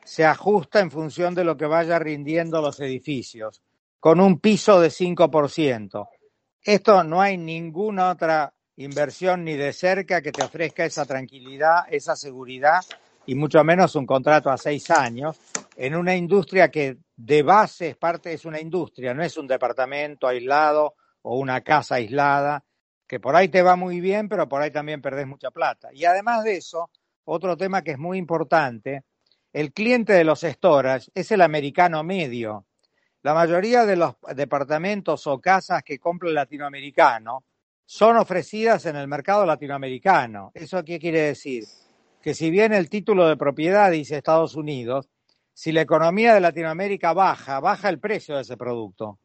se 0.04 0.26
ajusta 0.26 0.80
en 0.80 0.90
función 0.90 1.36
de 1.36 1.44
lo 1.44 1.58
que 1.58 1.68
vaya 1.68 2.00
rindiendo 2.00 2.62
los 2.62 2.80
edificios, 2.80 3.62
con 4.02 4.20
un 4.20 4.40
piso 4.40 4.82
de 4.82 4.90
5%. 4.90 6.10
Esto 6.64 7.04
no 7.04 7.22
hay 7.22 7.38
ninguna 7.38 8.10
otra 8.10 8.52
inversión 8.76 9.46
ni 9.46 9.56
de 9.56 9.74
cerca 9.74 10.24
que 10.24 10.32
te 10.32 10.44
ofrezca 10.44 10.84
esa 10.84 11.06
tranquilidad, 11.06 11.86
esa 11.88 12.16
seguridad 12.16 12.82
y 13.28 13.36
mucho 13.36 13.64
menos 13.64 13.96
un 13.96 14.08
contrato 14.08 14.50
a 14.50 14.58
seis 14.58 14.90
años 14.90 15.40
en 15.76 15.96
una 15.96 16.16
industria 16.16 16.72
que 16.72 16.98
de 17.16 17.44
base 17.44 17.90
es 17.90 17.96
parte, 17.96 18.34
es 18.34 18.44
una 18.46 18.60
industria, 18.60 19.14
no 19.14 19.24
es 19.24 19.38
un 19.38 19.46
departamento 19.46 20.28
aislado 20.28 20.96
o 21.22 21.38
una 21.38 21.62
casa 21.62 21.96
aislada, 21.96 22.64
que 23.08 23.20
por 23.20 23.36
ahí 23.36 23.50
te 23.50 23.62
va 23.62 23.76
muy 23.76 24.02
bien, 24.02 24.28
pero 24.28 24.50
por 24.50 24.64
ahí 24.64 24.72
también 24.72 25.02
perdés 25.02 25.28
mucha 25.28 25.52
plata. 25.52 25.90
Y 25.94 26.06
además 26.06 26.44
de 26.44 26.58
eso, 26.58 26.90
otro 27.24 27.56
tema 27.56 27.84
que 27.84 27.92
es 27.92 28.00
muy 28.00 28.18
importante, 28.18 29.04
el 29.54 29.72
cliente 29.72 30.14
de 30.14 30.24
los 30.24 30.42
storage 30.42 31.12
es 31.14 31.32
el 31.32 31.42
americano 31.42 32.04
medio. 32.04 32.66
La 33.24 33.36
mayoría 33.36 33.86
de 33.86 33.96
los 33.96 34.16
departamentos 34.36 35.28
o 35.28 35.40
casas 35.40 35.84
que 35.84 36.00
compra 36.00 36.30
el 36.30 36.36
latinoamericano 36.36 37.44
son 37.86 38.18
ofrecidas 38.18 38.86
en 38.88 38.96
el 38.96 39.08
mercado 39.08 39.46
latinoamericano. 39.46 40.52
¿Eso 40.56 40.84
qué 40.84 40.98
quiere 40.98 41.22
decir? 41.22 41.66
Que 42.22 42.34
si 42.34 42.50
bien 42.50 42.74
el 42.74 42.90
título 42.90 43.28
de 43.28 43.38
propiedad 43.38 43.92
dice 43.92 44.18
Estados 44.18 44.56
Unidos, 44.56 45.10
si 45.54 45.72
la 45.72 45.82
economía 45.82 46.34
de 46.34 46.40
Latinoamérica 46.40 47.14
baja, 47.14 47.60
baja 47.60 47.90
el 47.90 48.00
precio 48.00 48.36
de 48.36 48.42
ese 48.42 48.58
producto. 48.58 49.20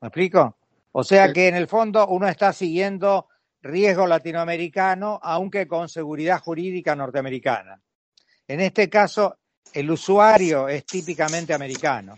¿Me 0.00 0.08
explico? 0.08 0.56
O 0.92 1.04
sea 1.04 1.32
que 1.32 1.48
en 1.48 1.54
el 1.54 1.68
fondo 1.68 2.06
uno 2.06 2.28
está 2.28 2.52
siguiendo 2.52 3.28
riesgo 3.60 4.06
latinoamericano, 4.06 5.20
aunque 5.22 5.66
con 5.66 5.88
seguridad 5.88 6.40
jurídica 6.40 6.96
norteamericana. 6.96 7.82
En 8.46 8.60
este 8.60 8.88
caso, 8.88 9.36
el 9.74 9.90
usuario 9.90 10.68
es 10.68 10.86
típicamente 10.86 11.52
americano. 11.52 12.16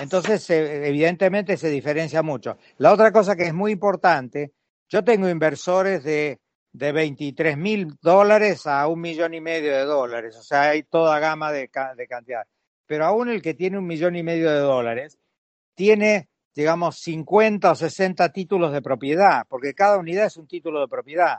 Entonces, 0.00 0.48
evidentemente 0.50 1.56
se 1.56 1.68
diferencia 1.68 2.22
mucho. 2.22 2.56
La 2.78 2.92
otra 2.92 3.12
cosa 3.12 3.36
que 3.36 3.44
es 3.44 3.54
muy 3.54 3.72
importante, 3.72 4.52
yo 4.88 5.04
tengo 5.04 5.28
inversores 5.28 6.02
de, 6.02 6.40
de 6.72 6.92
23 6.92 7.56
mil 7.56 7.94
dólares 8.00 8.66
a 8.66 8.86
un 8.86 9.00
millón 9.00 9.34
y 9.34 9.40
medio 9.40 9.72
de 9.72 9.84
dólares, 9.84 10.36
o 10.36 10.42
sea, 10.42 10.70
hay 10.70 10.84
toda 10.84 11.18
gama 11.18 11.52
de, 11.52 11.70
de 11.96 12.06
cantidad. 12.06 12.42
Pero 12.86 13.04
aún 13.04 13.28
el 13.28 13.42
que 13.42 13.54
tiene 13.54 13.78
un 13.78 13.86
millón 13.86 14.16
y 14.16 14.22
medio 14.22 14.50
de 14.50 14.58
dólares 14.58 15.18
tiene, 15.74 16.28
digamos, 16.54 16.98
50 16.98 17.70
o 17.70 17.74
60 17.74 18.32
títulos 18.32 18.72
de 18.72 18.82
propiedad, 18.82 19.44
porque 19.48 19.74
cada 19.74 19.98
unidad 19.98 20.26
es 20.26 20.36
un 20.36 20.48
título 20.48 20.80
de 20.80 20.88
propiedad. 20.88 21.38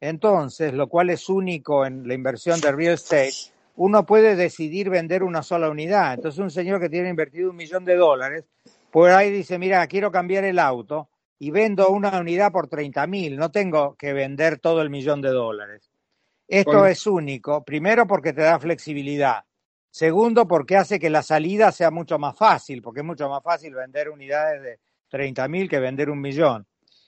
Entonces, 0.00 0.72
lo 0.72 0.88
cual 0.88 1.10
es 1.10 1.28
único 1.28 1.86
en 1.86 2.06
la 2.06 2.14
inversión 2.14 2.60
de 2.60 2.72
real 2.72 2.94
estate, 2.94 3.52
uno 3.76 4.04
puede 4.04 4.36
decidir 4.36 4.90
vender 4.90 5.22
una 5.22 5.42
sola 5.42 5.70
unidad. 5.70 6.14
Entonces 6.14 6.38
un 6.38 6.50
señor 6.50 6.80
que 6.80 6.88
tiene 6.88 7.08
invertido 7.08 7.50
un 7.50 7.56
millón 7.56 7.84
de 7.84 7.96
dólares, 7.96 8.44
por 8.90 9.10
ahí 9.10 9.30
dice, 9.30 9.58
mira, 9.58 9.86
quiero 9.86 10.10
cambiar 10.10 10.44
el 10.44 10.58
auto 10.58 11.08
y 11.38 11.50
vendo 11.50 11.88
una 11.88 12.20
unidad 12.20 12.52
por 12.52 12.68
30 12.68 13.06
mil, 13.06 13.36
no 13.36 13.50
tengo 13.50 13.96
que 13.96 14.12
vender 14.12 14.58
todo 14.58 14.82
el 14.82 14.90
millón 14.90 15.20
de 15.22 15.30
dólares. 15.30 15.90
Esto 16.46 16.72
bueno. 16.72 16.86
es 16.86 17.06
único, 17.06 17.64
primero 17.64 18.06
porque 18.06 18.32
te 18.32 18.42
da 18.42 18.58
flexibilidad, 18.58 19.44
segundo 19.90 20.46
porque 20.46 20.76
hace 20.76 21.00
que 21.00 21.10
la 21.10 21.22
salida 21.22 21.72
sea 21.72 21.90
mucho 21.90 22.18
más 22.18 22.36
fácil, 22.36 22.82
porque 22.82 23.00
es 23.00 23.06
mucho 23.06 23.28
más 23.28 23.42
fácil 23.42 23.74
vender 23.74 24.10
unidades 24.10 24.62
de 24.62 24.78
30 25.08 25.48
mil 25.48 25.68
que 25.68 25.80
vender 25.80 26.10
un 26.10 26.20
millón. 26.20 26.66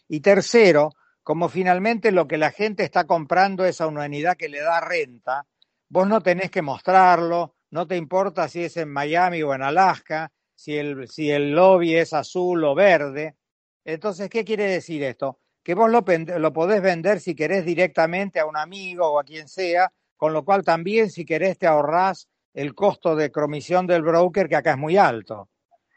Y 0.09 0.21
tercero, 0.21 0.90
como 1.23 1.49
finalmente 1.49 2.11
lo 2.11 2.26
que 2.26 2.38
la 2.38 2.50
gente 2.50 2.85
está 2.85 3.04
comprando 3.04 3.64
es 3.64 3.80
a 3.80 3.87
una 3.87 4.04
unidad 4.04 4.37
que 4.37 4.49
le 4.49 4.61
da 4.61 4.80
renta, 4.80 5.47
vos 5.88 6.09
no 6.09 6.21
tenés 6.21 6.50
que 6.50 6.62
mostrarlo, 6.62 7.55
no 7.71 7.87
te 7.87 7.97
importa 7.97 8.49
si 8.49 8.64
es 8.64 8.76
en 8.76 8.93
Miami 8.93 9.43
o 9.43 9.55
en 9.55 9.62
Alaska, 9.62 10.33
si 10.55 10.76
el, 10.76 11.09
si 11.09 11.31
el 11.31 11.53
lobby 11.53 11.97
es 11.97 12.12
azul 12.12 12.64
o 12.64 12.75
verde. 12.75 13.37
Entonces, 13.85 14.31
¿qué 14.31 14.45
quiere 14.45 14.67
decir 14.67 15.03
esto? 15.03 15.41
Que 15.62 15.75
vos 15.75 15.91
lo, 15.91 16.05
lo 16.38 16.53
podés 16.53 16.83
vender 16.83 17.21
si 17.21 17.35
querés 17.35 17.64
directamente 17.64 18.41
a 18.41 18.47
un 18.47 18.57
amigo 18.57 19.07
o 19.09 19.19
a 19.19 19.25
quien 19.25 19.49
sea, 19.49 19.93
con 20.17 20.33
lo 20.33 20.45
cual 20.45 20.62
también 20.62 21.11
si 21.11 21.25
querés 21.25 21.59
te 21.59 21.67
ahorrás 21.67 22.29
el 22.55 22.75
costo 22.75 23.17
de 23.17 23.33
comisión 23.33 23.87
del 23.87 24.03
broker, 24.03 24.49
que 24.49 24.57
acá 24.57 24.73
es 24.73 24.79
muy 24.79 24.97
alto. 24.97 25.49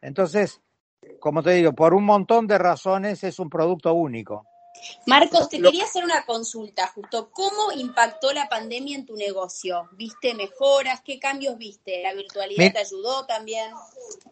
Entonces, 0.02 0.62
como 1.20 1.44
te 1.44 1.52
digo, 1.52 1.74
por 1.74 1.94
un 1.94 2.04
montón 2.04 2.48
de 2.48 2.58
razones 2.58 3.24
es 3.24 3.40
un 3.40 3.50
producto 3.50 3.94
único. 3.94 4.46
Marcos, 5.06 5.50
te 5.50 5.62
quería 5.62 5.86
hacer 5.86 6.04
una 6.04 6.26
consulta 6.26 6.88
justo. 6.88 7.30
¿Cómo 7.32 7.72
impactó 7.76 8.34
la 8.34 8.50
pandemia 8.50 8.96
en 8.98 9.06
tu 9.06 9.16
negocio? 9.16 9.90
¿Viste 9.94 10.34
mejoras? 10.34 11.02
¿Qué 11.02 11.20
cambios 11.20 11.58
viste? 11.58 12.02
¿La 12.04 12.14
virtualidad 12.14 12.74
te 12.74 12.80
ayudó 12.80 13.26
también? 13.26 13.72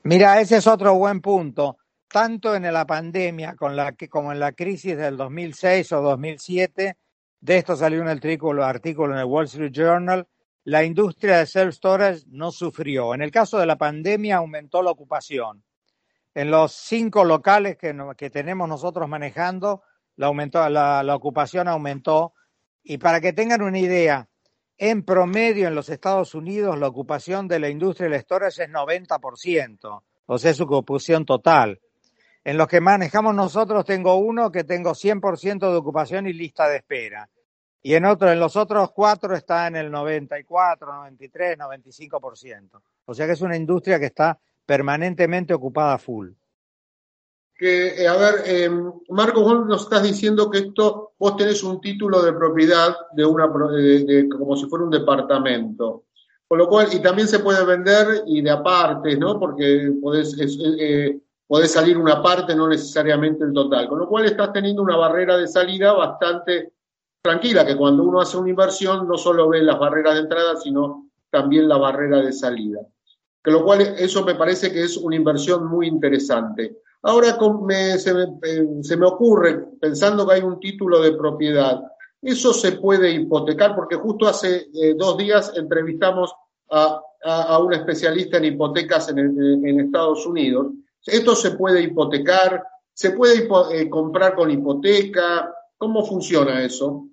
Mira, 0.04 0.40
ese 0.42 0.58
es 0.58 0.68
otro 0.68 0.96
buen 0.96 1.22
punto. 1.22 1.78
Tanto 2.08 2.56
en 2.56 2.72
la 2.72 2.86
pandemia 2.86 3.56
con 3.56 3.76
la, 3.76 3.96
como 4.10 4.32
en 4.32 4.40
la 4.40 4.52
crisis 4.52 4.98
del 4.98 5.18
2006 5.18 5.92
o 5.94 6.02
2007, 6.02 6.98
de 7.40 7.58
esto 7.58 7.76
salió 7.76 8.02
un 8.02 8.08
artículo, 8.08 8.64
artículo 8.64 9.14
en 9.14 9.20
el 9.20 9.26
Wall 9.26 9.46
Street 9.46 9.72
Journal, 9.72 10.28
la 10.66 10.84
industria 10.84 11.38
de 11.38 11.46
self-storage 11.46 12.26
no 12.28 12.52
sufrió. 12.52 13.14
En 13.14 13.22
el 13.22 13.32
caso 13.32 13.60
de 13.60 13.68
la 13.68 13.78
pandemia 13.78 14.38
aumentó 14.38 14.82
la 14.82 14.92
ocupación. 14.92 15.64
En 16.34 16.50
los 16.50 16.74
cinco 16.74 17.24
locales 17.24 17.78
que, 17.78 17.96
que 18.18 18.30
tenemos 18.30 18.68
nosotros 18.68 19.08
manejando, 19.08 19.84
la, 20.16 20.28
aumentó, 20.28 20.68
la, 20.70 21.04
la 21.04 21.16
ocupación 21.16 21.68
aumentó. 21.68 22.34
Y 22.84 22.98
para 22.98 23.20
que 23.20 23.34
tengan 23.34 23.62
una 23.62 23.80
idea, 23.80 24.28
en 24.78 25.04
promedio 25.04 25.68
en 25.68 25.76
los 25.76 25.90
Estados 25.90 26.36
Unidos 26.36 26.78
la 26.78 26.88
ocupación 26.88 27.48
de 27.48 27.60
la 27.60 27.70
industria 27.70 28.10
del 28.10 28.22
storage 28.22 28.64
es 28.64 28.70
90%, 28.70 30.04
o 30.26 30.38
sea, 30.38 30.54
su 30.54 30.64
ocupación 30.64 31.26
total. 31.26 31.80
En 32.44 32.58
los 32.58 32.68
que 32.68 32.82
manejamos 32.82 33.34
nosotros 33.34 33.86
tengo 33.86 34.16
uno 34.16 34.52
que 34.52 34.64
tengo 34.64 34.92
100% 34.92 35.60
de 35.60 35.78
ocupación 35.78 36.28
y 36.28 36.34
lista 36.34 36.68
de 36.68 36.78
espera. 36.78 37.30
Y 37.82 37.94
en 37.94 38.06
otro, 38.06 38.32
en 38.32 38.40
los 38.40 38.56
otros 38.56 38.92
cuatro 38.92 39.36
está 39.36 39.68
en 39.68 39.76
el 39.76 39.92
94, 39.92 40.94
93, 40.94 41.58
95%. 41.58 42.82
O 43.06 43.14
sea 43.14 43.26
que 43.26 43.34
es 43.34 43.42
una 43.42 43.56
industria 43.56 44.00
que 44.00 44.08
está 44.08 44.40
permanentemente 44.66 45.54
ocupada 45.54 45.98
full 45.98 46.32
que, 47.58 48.04
eh, 48.04 48.08
a 48.08 48.18
ver, 48.18 48.36
eh, 48.46 48.70
Marcos, 49.10 49.44
vos 49.44 49.66
nos 49.66 49.84
estás 49.84 50.04
diciendo 50.04 50.50
que 50.50 50.60
esto, 50.60 51.14
vos 51.18 51.38
tenés 51.38 51.64
un 51.64 51.80
título 51.80 52.22
de 52.22 52.34
propiedad 52.34 52.96
de 53.14 53.26
una, 53.26 53.48
de, 53.48 54.28
como 54.30 54.56
si 54.58 54.66
fuera 54.66 54.86
un 54.86 54.92
departamento. 54.92 56.04
Con 56.48 56.60
lo 56.60 56.68
cual, 56.68 56.90
y 56.92 57.00
también 57.02 57.28
se 57.28 57.40
puede 57.40 57.66
vender 57.66 58.24
y 58.28 58.42
de 58.42 58.52
aparte, 58.52 59.18
¿no? 59.18 59.40
Porque 59.40 59.92
podés, 60.02 60.36
eh, 60.80 61.20
podés 61.48 61.72
salir 61.72 61.98
una 61.98 62.22
parte, 62.22 62.56
no 62.56 62.68
necesariamente 62.68 63.46
el 63.46 63.54
total. 63.54 63.88
Con 63.88 64.00
lo 64.00 64.08
cual 64.08 64.26
estás 64.26 64.54
teniendo 64.54 64.84
una 64.84 64.98
barrera 64.98 65.38
de 65.38 65.48
salida 65.48 65.94
bastante 65.94 66.74
tranquila, 67.24 67.66
que 67.66 67.76
cuando 67.76 68.04
uno 68.04 68.22
hace 68.22 68.38
una 68.38 68.50
inversión 68.50 69.08
no 69.08 69.18
solo 69.18 69.50
ve 69.50 69.64
las 69.64 69.80
barreras 69.80 70.16
de 70.16 70.20
entrada, 70.22 70.56
sino 70.58 71.10
también 71.32 71.68
la 71.68 71.78
barrera 71.78 72.22
de 72.22 72.32
salida. 72.32 72.82
Con 73.44 73.54
lo 73.54 73.64
cual, 73.64 73.82
eso 73.82 74.24
me 74.24 74.36
parece 74.36 74.72
que 74.72 74.84
es 74.84 74.98
una 74.98 75.16
inversión 75.16 75.66
muy 75.68 75.88
interesante. 75.88 76.82
Ahora 77.08 77.38
se, 78.00 78.98
me, 78.98 79.06
ocurre, 79.06 79.64
pensando 79.80 80.26
que 80.26 80.34
hay 80.34 80.42
un 80.42 80.60
título 80.60 81.00
de 81.02 81.12
propiedad, 81.12 81.80
eso 82.20 82.52
se 82.52 82.72
puede 82.72 83.12
hipotecar, 83.12 83.76
porque 83.76 83.96
justo 83.96 84.28
hace 84.28 84.70
eh, 84.74 84.96
dos 84.98 85.16
días 85.16 85.54
entrevistamos 85.56 86.34
a, 86.72 87.00
a, 87.24 87.60
un 87.60 87.76
especialista 87.76 88.38
en 88.38 88.46
hipotecas 88.46 89.10
en, 89.10 89.80
Estados 89.80 90.26
Unidos. 90.26 90.74
Esto 91.06 91.36
se 91.36 91.52
puede 91.52 91.84
hipotecar, 91.84 92.64
se 92.92 93.12
puede 93.12 93.48
eh, 93.72 93.88
comprar 93.88 94.34
con 94.34 94.50
hipoteca, 94.50 95.54
¿cómo 95.78 96.04
funciona 96.04 96.64
eso? 96.64 97.10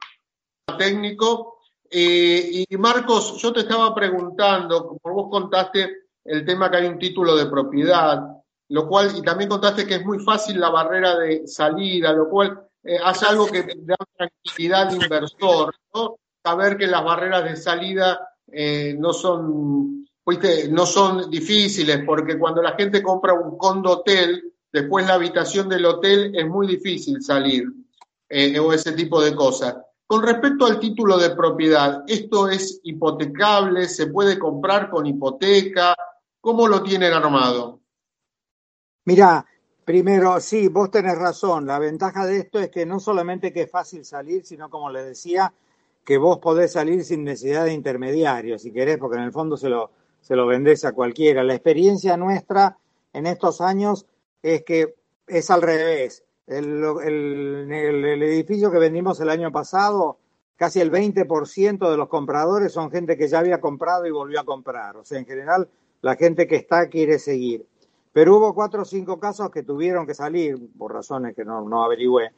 Técnico. 0.79 1.59
Eh, 1.91 2.65
y 2.67 2.77
Marcos, 2.79 3.37
yo 3.37 3.53
te 3.53 3.61
estaba 3.61 3.95
preguntando, 3.95 4.87
como 4.87 5.15
vos 5.15 5.31
contaste 5.31 6.09
el 6.25 6.47
tema 6.47 6.71
que 6.71 6.79
hay 6.79 6.87
un 6.87 6.99
título 6.99 7.37
de 7.37 7.45
propiedad, 7.45 8.42
lo 8.73 8.89
cual, 8.89 9.13
y 9.15 9.21
también 9.21 9.51
contaste 9.51 9.87
que 9.87 9.97
es 9.97 10.05
muy 10.05 10.19
fácil 10.19 10.59
la 10.59 10.71
barrera 10.71 11.19
de 11.19 11.47
salida, 11.47 12.11
lo 12.15 12.31
cual 12.31 12.59
eh, 12.83 12.97
hace 13.05 13.27
algo 13.27 13.47
que 13.47 13.67
da 13.83 13.97
tranquilidad 14.17 14.89
al 14.89 14.95
inversor, 14.95 15.75
¿no? 15.95 16.17
Saber 16.43 16.79
que 16.79 16.87
las 16.87 17.05
barreras 17.05 17.45
de 17.45 17.57
salida 17.57 18.19
eh, 18.51 18.97
no 18.99 19.13
son, 19.13 20.07
¿viste? 20.27 20.71
no 20.71 20.87
son 20.87 21.31
difíciles, 21.31 22.03
porque 22.07 22.39
cuando 22.39 22.63
la 22.63 22.73
gente 22.73 23.03
compra 23.03 23.35
un 23.35 23.59
condo 23.59 23.91
hotel, 23.91 24.43
después 24.73 25.07
la 25.07 25.15
habitación 25.15 25.69
del 25.69 25.85
hotel 25.85 26.33
es 26.35 26.49
muy 26.49 26.67
difícil 26.67 27.23
salir, 27.23 27.65
eh, 28.27 28.59
o 28.59 28.73
ese 28.73 28.93
tipo 28.93 29.21
de 29.21 29.35
cosas. 29.35 29.77
Con 30.07 30.23
respecto 30.23 30.65
al 30.65 30.81
título 30.81 31.19
de 31.19 31.37
propiedad, 31.37 32.05
¿esto 32.07 32.49
es 32.49 32.81
hipotecable? 32.85 33.87
¿Se 33.87 34.07
puede 34.07 34.39
comprar 34.39 34.89
con 34.89 35.05
hipoteca? 35.05 35.95
¿Cómo 36.41 36.67
lo 36.67 36.83
tienen 36.83 37.13
armado? 37.13 37.82
Mira, 39.05 39.45
primero, 39.85 40.39
sí, 40.41 40.69
vos 40.69 40.91
tenés 40.91 41.19
razón. 41.19 41.67
La 41.67 41.79
ventaja 41.79 42.27
de 42.27 42.39
esto 42.39 42.59
es 42.61 42.71
que 42.71 42.87
no 42.87 43.01
solamente 43.01 43.53
que 43.53 43.63
es 43.63 43.71
fácil 43.71 44.05
salir, 44.05 44.45
sino 44.45 44.71
como 44.71 44.91
les 44.91 45.07
decía, 45.07 45.53
que 46.05 46.19
vos 46.19 46.39
podés 46.39 46.73
salir 46.73 47.05
sin 47.05 47.25
necesidad 47.25 47.65
de 47.65 47.73
intermediarios, 47.73 48.63
si 48.63 48.73
querés, 48.73 48.99
porque 48.99 49.19
en 49.19 49.25
el 49.25 49.33
fondo 49.33 49.57
se 49.57 49.69
lo, 49.69 49.91
se 50.21 50.37
lo 50.37 50.47
vendés 50.47 50.85
a 50.85 50.93
cualquiera. 50.93 51.45
La 51.45 51.55
experiencia 51.55 52.17
nuestra 52.17 52.79
en 53.13 53.27
estos 53.27 53.61
años 53.61 54.07
es 54.43 54.65
que 54.65 54.95
es 55.27 55.51
al 55.51 55.63
revés. 55.63 56.25
El, 56.47 56.83
edificio 58.23 58.71
que 58.71 58.79
vendimos 58.79 59.21
el 59.21 59.31
año 59.31 59.53
pasado, 59.53 60.19
casi 60.57 60.81
el 60.81 60.91
20% 60.91 61.91
de 61.91 61.97
los 61.97 62.09
compradores 62.09 62.73
son 62.73 62.91
gente 62.91 63.17
que 63.17 63.29
ya 63.29 63.39
había 63.39 63.61
comprado 63.61 64.07
y 64.07 64.11
volvió 64.11 64.41
a 64.41 64.45
comprar. 64.45 64.97
O 64.97 65.05
sea, 65.05 65.19
en 65.19 65.27
general, 65.27 65.69
la 66.03 66.17
gente 66.17 66.47
que 66.47 66.57
está 66.57 66.89
quiere 66.89 67.19
seguir. 67.19 67.67
Pero 68.13 68.37
hubo 68.37 68.55
cuatro 68.55 68.83
o 68.83 68.85
cinco 68.85 69.19
casos 69.19 69.51
que 69.51 69.63
tuvieron 69.63 70.07
que 70.07 70.15
salir, 70.15 70.59
por 70.77 70.93
razones 70.93 71.35
que 71.35 71.45
no, 71.45 71.69
no 71.69 71.83
averigüé, 71.83 72.31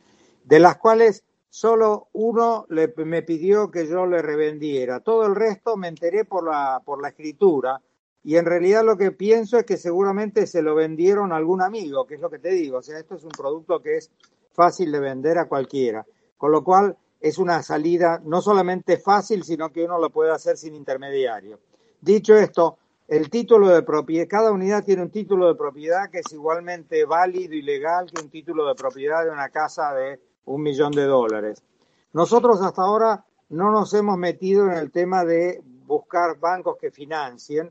de 0.45 0.61
las 0.61 0.77
cuales 0.77 1.25
solo 1.49 2.09
uno 2.13 2.67
le, 2.69 2.93
me 3.05 3.23
pidió 3.23 3.71
que 3.71 3.87
yo 3.87 4.07
le 4.07 4.23
revendiera. 4.23 5.01
Todo 5.01 5.27
el 5.27 5.35
resto 5.35 5.77
me 5.77 5.89
enteré 5.89 6.25
por 6.25 6.45
la, 6.45 6.83
por 6.85 7.01
la 7.01 7.09
escritura 7.09 7.81
y 8.25 8.37
en 8.37 8.47
realidad 8.47 8.85
lo 8.85 8.97
que 8.97 9.13
pienso 9.13 9.59
es 9.59 9.65
que 9.65 9.77
seguramente 9.77 10.47
se 10.47 10.63
lo 10.63 10.75
vendieron 10.75 11.31
a 11.31 11.37
algún 11.37 11.61
amigo, 11.61 12.07
que 12.07 12.15
es 12.15 12.21
lo 12.21 12.31
que 12.31 12.39
te 12.39 12.51
digo. 12.51 12.79
O 12.79 12.83
sea, 12.83 12.99
esto 12.99 13.17
es 13.17 13.25
un 13.25 13.31
producto 13.31 13.83
que 13.83 13.99
es 13.99 14.11
fácil 14.53 14.91
de 14.91 14.99
vender 14.99 15.39
a 15.39 15.47
cualquiera. 15.47 16.07
Con 16.39 16.51
lo 16.51 16.65
cual 16.65 16.97
es 17.21 17.39
una 17.39 17.63
salida 17.63 18.21
no 18.25 18.41
solamente 18.41 18.97
fácil, 18.97 19.45
sino 19.45 19.71
que 19.71 19.85
uno 19.85 19.99
lo 19.99 20.11
puede 20.11 20.33
hacer 20.33 20.57
sin 20.57 20.75
intermediario. 20.75 21.61
Dicho 22.01 22.35
esto, 22.37 22.79
el 23.09 23.29
título 23.29 23.69
de 23.69 23.83
propiedad, 23.83 24.27
cada 24.29 24.51
unidad 24.51 24.85
tiene 24.85 25.03
un 25.03 25.11
título 25.11 25.49
de 25.49 25.55
propiedad 25.55 26.11
que 26.11 26.21
es 26.21 26.33
igualmente 26.33 27.05
válido 27.05 27.55
y 27.55 27.63
legal 27.63 28.11
que 28.11 28.23
un 28.23 28.31
título 28.31 28.67
de 28.67 28.75
propiedad 28.75 29.25
de 29.25 29.31
una 29.31 29.51
casa 29.51 29.93
de 29.93 30.21
un 30.47 30.63
millón 30.63 30.93
de 30.93 31.05
dólares. 31.05 31.63
Nosotros 32.13 32.63
hasta 32.63 32.83
ahora 32.83 33.25
no 33.51 33.71
nos 33.71 33.93
hemos 33.95 34.17
metido 34.17 34.67
en 34.67 34.77
el 34.79 34.91
tema 34.91 35.25
de 35.25 35.63
buscar 35.87 36.39
bancos 36.39 36.77
que 36.81 36.91
financien, 36.91 37.71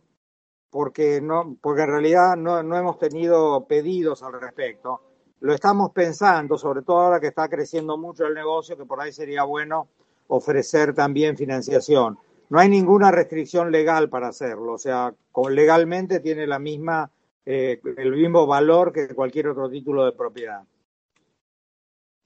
porque, 0.69 1.21
no, 1.21 1.57
porque 1.61 1.83
en 1.83 1.89
realidad 1.89 2.35
no, 2.35 2.61
no 2.61 2.77
hemos 2.77 2.99
tenido 2.99 3.65
pedidos 3.65 4.21
al 4.23 4.39
respecto. 4.39 5.01
Lo 5.39 5.53
estamos 5.53 5.91
pensando, 5.91 6.57
sobre 6.57 6.83
todo 6.83 6.99
ahora 6.99 7.19
que 7.19 7.27
está 7.27 7.49
creciendo 7.49 7.97
mucho 7.97 8.25
el 8.25 8.33
negocio, 8.33 8.77
que 8.77 8.85
por 8.85 9.01
ahí 9.01 9.11
sería 9.11 9.43
bueno 9.43 9.87
ofrecer 10.27 10.93
también 10.93 11.37
financiación. 11.37 12.17
No 12.53 12.59
hay 12.59 12.69
ninguna 12.69 13.09
restricción 13.09 13.71
legal 13.71 14.09
para 14.09 14.27
hacerlo, 14.27 14.73
o 14.73 14.77
sea, 14.77 15.11
legalmente 15.49 16.19
tiene 16.19 16.45
la 16.45 16.59
misma, 16.59 17.09
eh, 17.43 17.81
el 17.97 18.11
mismo 18.11 18.45
valor 18.45 18.93
que 18.93 19.07
cualquier 19.15 19.47
otro 19.47 19.71
título 19.71 20.05
de 20.05 20.11
propiedad. 20.11 20.61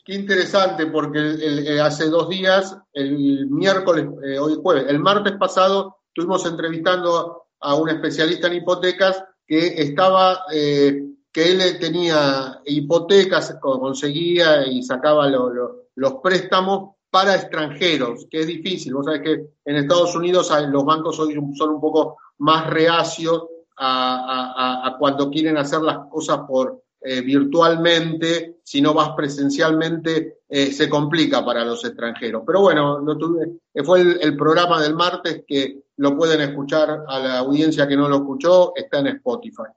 Qué 0.03 0.15
interesante, 0.15 0.87
porque 0.87 1.19
el, 1.19 1.79
hace 1.79 2.09
dos 2.09 2.27
días, 2.27 2.77
el 2.91 3.47
miércoles, 3.47 4.05
eh, 4.21 4.37
hoy 4.37 4.59
jueves, 4.61 4.87
el 4.89 4.99
martes 4.99 5.37
pasado, 5.37 5.99
estuvimos 6.09 6.45
entrevistando 6.45 7.43
a 7.61 7.75
un 7.75 7.87
especialista 7.87 8.47
en 8.47 8.55
hipotecas 8.55 9.23
que 9.47 9.81
estaba, 9.81 10.41
eh, 10.53 11.05
que 11.31 11.51
él 11.53 11.79
tenía 11.79 12.59
hipotecas, 12.65 13.57
conseguía 13.61 14.67
y 14.67 14.83
sacaba 14.83 15.29
los 15.29 16.15
préstamos 16.21 16.96
para 17.09 17.35
extranjeros, 17.35 18.27
que 18.29 18.41
es 18.41 18.47
difícil. 18.47 18.93
Vos 18.93 19.05
sabés 19.05 19.21
que 19.21 19.45
en 19.65 19.75
Estados 19.75 20.15
Unidos 20.15 20.51
los 20.69 20.85
bancos 20.85 21.19
hoy 21.19 21.33
son 21.55 21.69
un 21.69 21.81
poco 21.81 22.17
más 22.39 22.67
reacios 22.69 23.47
a 23.79 24.95
cuando 24.99 25.29
quieren 25.29 25.57
hacer 25.57 25.81
las 25.81 26.09
cosas 26.09 26.39
por, 26.47 26.81
eh, 26.99 27.21
virtualmente, 27.21 28.57
si 28.63 28.81
no 28.81 28.93
vas 28.93 29.11
presencialmente, 29.15 30.39
eh, 30.49 30.71
se 30.73 30.89
complica 30.89 31.45
para 31.45 31.63
los 31.63 31.85
extranjeros. 31.85 32.41
Pero 32.45 32.61
bueno, 32.61 32.99
tuve, 33.17 33.59
eh, 33.73 33.83
fue 33.83 34.01
el, 34.01 34.35
programa 34.35 34.81
del 34.81 34.95
martes 34.95 35.43
que 35.47 35.83
lo 35.97 36.17
pueden 36.17 36.41
escuchar 36.41 37.03
a 37.07 37.19
la 37.19 37.37
audiencia 37.39 37.87
que 37.87 37.95
no 37.95 38.09
lo 38.09 38.17
escuchó, 38.17 38.73
está 38.75 38.99
en 38.99 39.07
Spotify. 39.07 39.69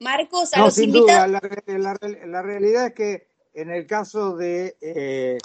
Marcos, 0.00 0.54
a 0.54 0.60
no, 0.60 0.70
sin 0.70 0.92
duda, 0.92 1.26
la, 1.26 1.42
la, 2.26 2.42
realidad 2.42 2.86
es 2.86 2.94
que 2.94 3.28
en 3.54 3.70
el 3.70 3.86
caso 3.86 4.36
de 4.36 5.38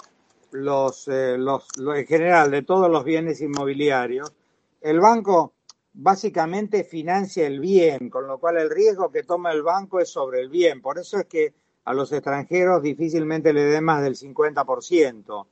los, 0.52 1.08
los, 1.08 1.68
en 1.78 2.06
general, 2.06 2.50
de 2.50 2.62
todos 2.62 2.90
los 2.90 3.04
bienes 3.04 3.40
inmobiliarios, 3.40 4.32
el 4.80 5.00
banco 5.00 5.52
básicamente 5.92 6.84
financia 6.84 7.46
el 7.46 7.60
bien, 7.60 8.08
con 8.08 8.26
lo 8.26 8.38
cual 8.38 8.58
el 8.58 8.70
riesgo 8.70 9.10
que 9.10 9.24
toma 9.24 9.52
el 9.52 9.62
banco 9.62 10.00
es 10.00 10.08
sobre 10.08 10.40
el 10.40 10.48
bien. 10.48 10.80
Por 10.80 10.98
eso 10.98 11.18
es 11.18 11.26
que 11.26 11.52
a 11.84 11.94
los 11.94 12.12
extranjeros 12.12 12.82
difícilmente 12.82 13.52
le 13.52 13.64
den 13.64 13.84
más 13.84 14.02
del 14.02 14.14
50%. 14.14 15.46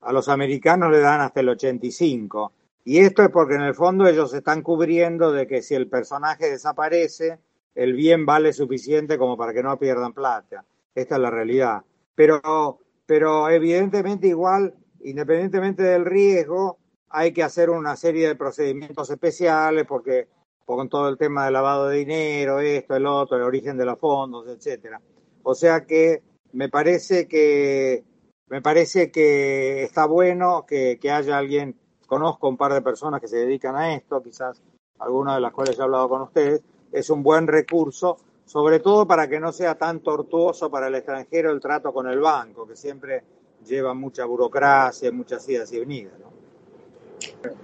A 0.00 0.12
los 0.12 0.28
americanos 0.28 0.90
le 0.90 1.00
dan 1.00 1.20
hasta 1.20 1.40
el 1.40 1.48
85%. 1.48 2.50
Y 2.84 2.98
esto 2.98 3.22
es 3.22 3.30
porque 3.30 3.54
en 3.54 3.62
el 3.62 3.74
fondo 3.74 4.06
ellos 4.06 4.32
están 4.32 4.62
cubriendo 4.62 5.32
de 5.32 5.46
que 5.46 5.60
si 5.60 5.74
el 5.74 5.88
personaje 5.88 6.50
desaparece, 6.50 7.40
el 7.74 7.94
bien 7.94 8.24
vale 8.24 8.52
suficiente 8.52 9.18
como 9.18 9.36
para 9.36 9.52
que 9.52 9.62
no 9.62 9.76
pierdan 9.78 10.12
plata. 10.12 10.64
Esta 10.94 11.16
es 11.16 11.20
la 11.20 11.30
realidad. 11.30 11.82
Pero, 12.14 12.78
pero 13.06 13.48
evidentemente 13.48 14.26
igual, 14.26 14.74
independientemente 15.00 15.82
del 15.82 16.04
riesgo, 16.04 16.78
hay 17.08 17.32
que 17.32 17.42
hacer 17.42 17.70
una 17.70 17.96
serie 17.96 18.28
de 18.28 18.34
procedimientos 18.34 19.08
especiales 19.10 19.86
porque 19.86 20.28
con 20.64 20.88
todo 20.88 21.08
el 21.08 21.16
tema 21.16 21.44
de 21.44 21.52
lavado 21.52 21.88
de 21.88 21.98
dinero, 21.98 22.58
esto, 22.58 22.96
el 22.96 23.06
otro, 23.06 23.36
el 23.36 23.44
origen 23.44 23.78
de 23.78 23.84
los 23.84 23.98
fondos, 23.98 24.48
etcétera. 24.48 25.00
O 25.44 25.54
sea 25.54 25.86
que 25.86 26.22
me 26.52 26.68
parece 26.68 27.28
que 27.28 28.04
me 28.48 28.62
parece 28.62 29.10
que 29.10 29.84
está 29.84 30.06
bueno 30.06 30.66
que, 30.66 30.98
que 31.00 31.10
haya 31.10 31.38
alguien, 31.38 31.76
conozco 32.06 32.48
un 32.48 32.56
par 32.56 32.72
de 32.72 32.82
personas 32.82 33.20
que 33.20 33.28
se 33.28 33.38
dedican 33.38 33.76
a 33.76 33.94
esto, 33.94 34.22
quizás 34.22 34.62
algunas 34.98 35.36
de 35.36 35.40
las 35.40 35.52
cuales 35.52 35.78
he 35.78 35.82
hablado 35.82 36.08
con 36.08 36.22
ustedes, 36.22 36.62
es 36.92 37.10
un 37.10 37.22
buen 37.22 37.46
recurso, 37.46 38.18
sobre 38.46 38.80
todo 38.80 39.06
para 39.06 39.28
que 39.28 39.40
no 39.40 39.52
sea 39.52 39.76
tan 39.76 40.00
tortuoso 40.00 40.70
para 40.70 40.86
el 40.86 40.94
extranjero 40.94 41.50
el 41.50 41.60
trato 41.60 41.92
con 41.92 42.08
el 42.08 42.20
banco, 42.20 42.66
que 42.66 42.76
siempre 42.76 43.24
lleva 43.66 43.92
mucha 43.92 44.24
burocracia, 44.24 45.10
muchas 45.12 45.46
idas 45.48 45.72
y 45.72 45.80
venidas. 45.80 46.18
¿no? 46.20 46.32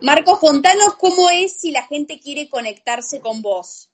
Marcos, 0.02 0.40
contanos 0.40 0.96
cómo 0.96 1.30
es 1.30 1.60
si 1.60 1.70
la 1.70 1.84
gente 1.84 2.20
quiere 2.20 2.48
conectarse 2.48 3.20
con 3.20 3.42
vos. 3.42 3.88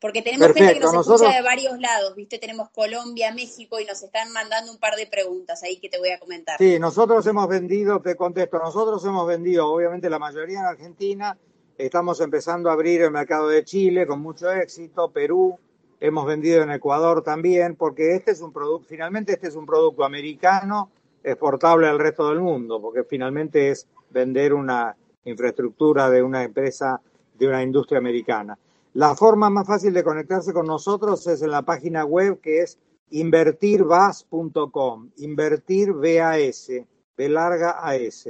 Porque 0.00 0.22
tenemos 0.22 0.52
gente 0.52 0.74
que 0.74 0.80
nos 0.80 0.94
escucha 0.94 1.34
de 1.34 1.42
varios 1.42 1.78
lados, 1.78 2.14
¿viste? 2.16 2.38
Tenemos 2.38 2.70
Colombia, 2.70 3.34
México 3.34 3.78
y 3.78 3.84
nos 3.84 4.02
están 4.02 4.32
mandando 4.32 4.72
un 4.72 4.78
par 4.78 4.96
de 4.96 5.06
preguntas 5.06 5.62
ahí 5.62 5.78
que 5.78 5.90
te 5.90 5.98
voy 5.98 6.10
a 6.10 6.18
comentar. 6.18 6.56
Sí, 6.56 6.78
nosotros 6.78 7.26
hemos 7.26 7.46
vendido, 7.46 8.00
te 8.00 8.16
contesto, 8.16 8.58
nosotros 8.58 9.04
hemos 9.04 9.26
vendido, 9.26 9.68
obviamente 9.68 10.08
la 10.08 10.18
mayoría 10.18 10.60
en 10.60 10.64
Argentina, 10.64 11.36
estamos 11.76 12.20
empezando 12.20 12.70
a 12.70 12.72
abrir 12.72 13.02
el 13.02 13.10
mercado 13.10 13.48
de 13.48 13.64
Chile 13.64 14.06
con 14.06 14.20
mucho 14.20 14.50
éxito, 14.50 15.10
Perú, 15.10 15.58
hemos 16.00 16.26
vendido 16.26 16.62
en 16.62 16.70
Ecuador 16.70 17.22
también, 17.22 17.76
porque 17.76 18.14
este 18.14 18.32
es 18.32 18.40
un 18.40 18.52
producto, 18.52 18.86
finalmente 18.88 19.32
este 19.32 19.48
es 19.48 19.56
un 19.56 19.66
producto 19.66 20.04
americano 20.04 20.90
exportable 21.22 21.88
al 21.88 21.98
resto 21.98 22.28
del 22.28 22.40
mundo, 22.40 22.80
porque 22.80 23.04
finalmente 23.04 23.70
es 23.70 23.86
vender 24.10 24.54
una 24.54 24.96
infraestructura 25.24 26.08
de 26.10 26.22
una 26.22 26.44
empresa, 26.44 27.00
de 27.36 27.48
una 27.48 27.62
industria 27.62 27.98
americana. 27.98 28.58
La 28.94 29.14
forma 29.14 29.50
más 29.50 29.66
fácil 29.66 29.92
de 29.92 30.04
conectarse 30.04 30.52
con 30.52 30.66
nosotros 30.66 31.26
es 31.26 31.42
en 31.42 31.50
la 31.50 31.62
página 31.62 32.04
web 32.04 32.40
que 32.40 32.60
es 32.60 32.78
invertirvas.com, 33.10 35.10
invertir 35.18 35.92
VAS, 35.92 36.70
B 37.16 37.28
larga 37.28 37.72
AS, 37.72 38.28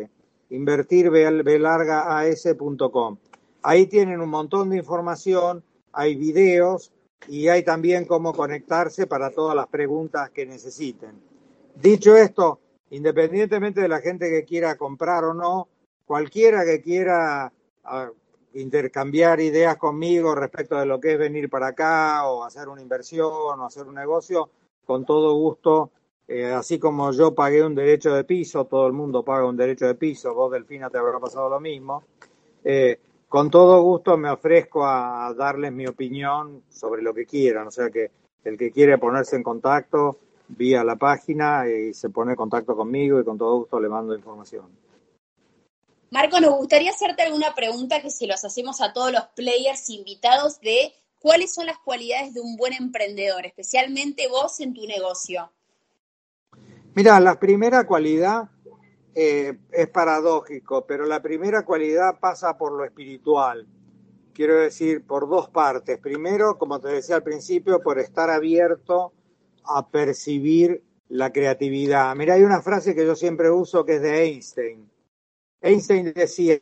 invertir 0.50 1.10
B 1.10 1.58
larga 1.58 2.18
AS.com. 2.18 3.18
Ahí 3.62 3.86
tienen 3.86 4.20
un 4.20 4.30
montón 4.30 4.70
de 4.70 4.78
información, 4.78 5.62
hay 5.92 6.14
videos 6.14 6.92
y 7.28 7.48
hay 7.48 7.62
también 7.62 8.04
cómo 8.04 8.32
conectarse 8.32 9.06
para 9.06 9.30
todas 9.30 9.54
las 9.56 9.66
preguntas 9.66 10.30
que 10.30 10.46
necesiten. 10.46 11.20
Dicho 11.74 12.16
esto, 12.16 12.60
independientemente 12.90 13.80
de 13.80 13.88
la 13.88 14.00
gente 14.00 14.30
que 14.30 14.44
quiera 14.44 14.76
comprar 14.76 15.24
o 15.24 15.34
no, 15.34 15.68
cualquiera 16.04 16.64
que 16.64 16.80
quiera 16.80 17.52
ah, 17.84 18.10
intercambiar 18.54 19.40
ideas 19.40 19.76
conmigo 19.76 20.34
respecto 20.34 20.78
de 20.78 20.86
lo 20.86 21.00
que 21.00 21.12
es 21.12 21.18
venir 21.18 21.50
para 21.50 21.68
acá 21.68 22.26
o 22.28 22.44
hacer 22.44 22.68
una 22.68 22.80
inversión 22.80 23.60
o 23.60 23.64
hacer 23.64 23.86
un 23.86 23.94
negocio, 23.94 24.50
con 24.84 25.04
todo 25.04 25.34
gusto, 25.34 25.90
eh, 26.28 26.46
así 26.46 26.78
como 26.78 27.12
yo 27.12 27.34
pagué 27.34 27.62
un 27.62 27.74
derecho 27.74 28.14
de 28.14 28.24
piso, 28.24 28.64
todo 28.64 28.86
el 28.86 28.92
mundo 28.92 29.24
paga 29.24 29.46
un 29.46 29.56
derecho 29.56 29.86
de 29.86 29.94
piso, 29.94 30.34
vos 30.34 30.50
Delfina 30.52 30.88
te 30.90 30.98
habrá 30.98 31.18
pasado 31.18 31.48
lo 31.48 31.60
mismo, 31.60 32.04
eh, 32.64 32.98
con 33.28 33.50
todo 33.50 33.82
gusto 33.82 34.16
me 34.16 34.30
ofrezco 34.30 34.86
a 34.86 35.32
darles 35.36 35.72
mi 35.72 35.86
opinión 35.86 36.62
sobre 36.70 37.02
lo 37.02 37.12
que 37.12 37.26
quieran, 37.26 37.66
o 37.66 37.70
sea 37.70 37.90
que 37.90 38.10
el 38.44 38.56
que 38.56 38.70
quiere 38.70 38.98
ponerse 38.98 39.36
en 39.36 39.42
contacto 39.42 40.18
vía 40.48 40.84
la 40.84 40.96
página 40.96 41.68
y 41.68 41.92
se 41.92 42.10
pone 42.10 42.32
en 42.32 42.36
contacto 42.36 42.76
conmigo 42.76 43.20
y 43.20 43.24
con 43.24 43.36
todo 43.36 43.58
gusto 43.58 43.80
le 43.80 43.88
mando 43.88 44.14
información. 44.14 44.66
Marco, 46.10 46.40
nos 46.40 46.56
gustaría 46.56 46.90
hacerte 46.90 47.22
alguna 47.22 47.54
pregunta 47.54 48.00
que 48.00 48.10
se 48.10 48.28
los 48.28 48.44
hacemos 48.44 48.80
a 48.80 48.92
todos 48.92 49.10
los 49.12 49.24
players 49.34 49.90
invitados 49.90 50.60
de 50.60 50.92
¿cuáles 51.18 51.52
son 51.52 51.66
las 51.66 51.78
cualidades 51.78 52.32
de 52.32 52.40
un 52.40 52.56
buen 52.56 52.72
emprendedor, 52.72 53.44
especialmente 53.44 54.28
vos 54.28 54.60
en 54.60 54.72
tu 54.72 54.86
negocio? 54.86 55.50
Mira, 56.94 57.18
la 57.18 57.38
primera 57.38 57.86
cualidad 57.86 58.48
eh, 59.18 59.56
es 59.72 59.88
paradójico, 59.88 60.84
pero 60.86 61.06
la 61.06 61.22
primera 61.22 61.64
cualidad 61.64 62.20
pasa 62.20 62.58
por 62.58 62.72
lo 62.72 62.84
espiritual. 62.84 63.66
Quiero 64.34 64.56
decir, 64.56 65.06
por 65.06 65.26
dos 65.26 65.48
partes. 65.48 65.98
Primero, 65.98 66.58
como 66.58 66.78
te 66.80 66.88
decía 66.88 67.16
al 67.16 67.22
principio, 67.22 67.80
por 67.80 67.98
estar 67.98 68.28
abierto 68.28 69.14
a 69.64 69.88
percibir 69.88 70.84
la 71.08 71.32
creatividad. 71.32 72.14
Mira, 72.14 72.34
hay 72.34 72.42
una 72.42 72.60
frase 72.60 72.94
que 72.94 73.06
yo 73.06 73.16
siempre 73.16 73.50
uso 73.50 73.86
que 73.86 73.94
es 73.94 74.02
de 74.02 74.22
Einstein. 74.22 74.90
Einstein 75.62 76.12
decía, 76.12 76.58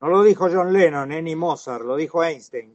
no 0.00 0.08
lo 0.08 0.22
dijo 0.22 0.48
John 0.50 0.72
Lennon 0.72 1.12
eh, 1.12 1.20
ni 1.20 1.36
Mozart, 1.36 1.84
lo 1.84 1.96
dijo 1.96 2.24
Einstein. 2.24 2.74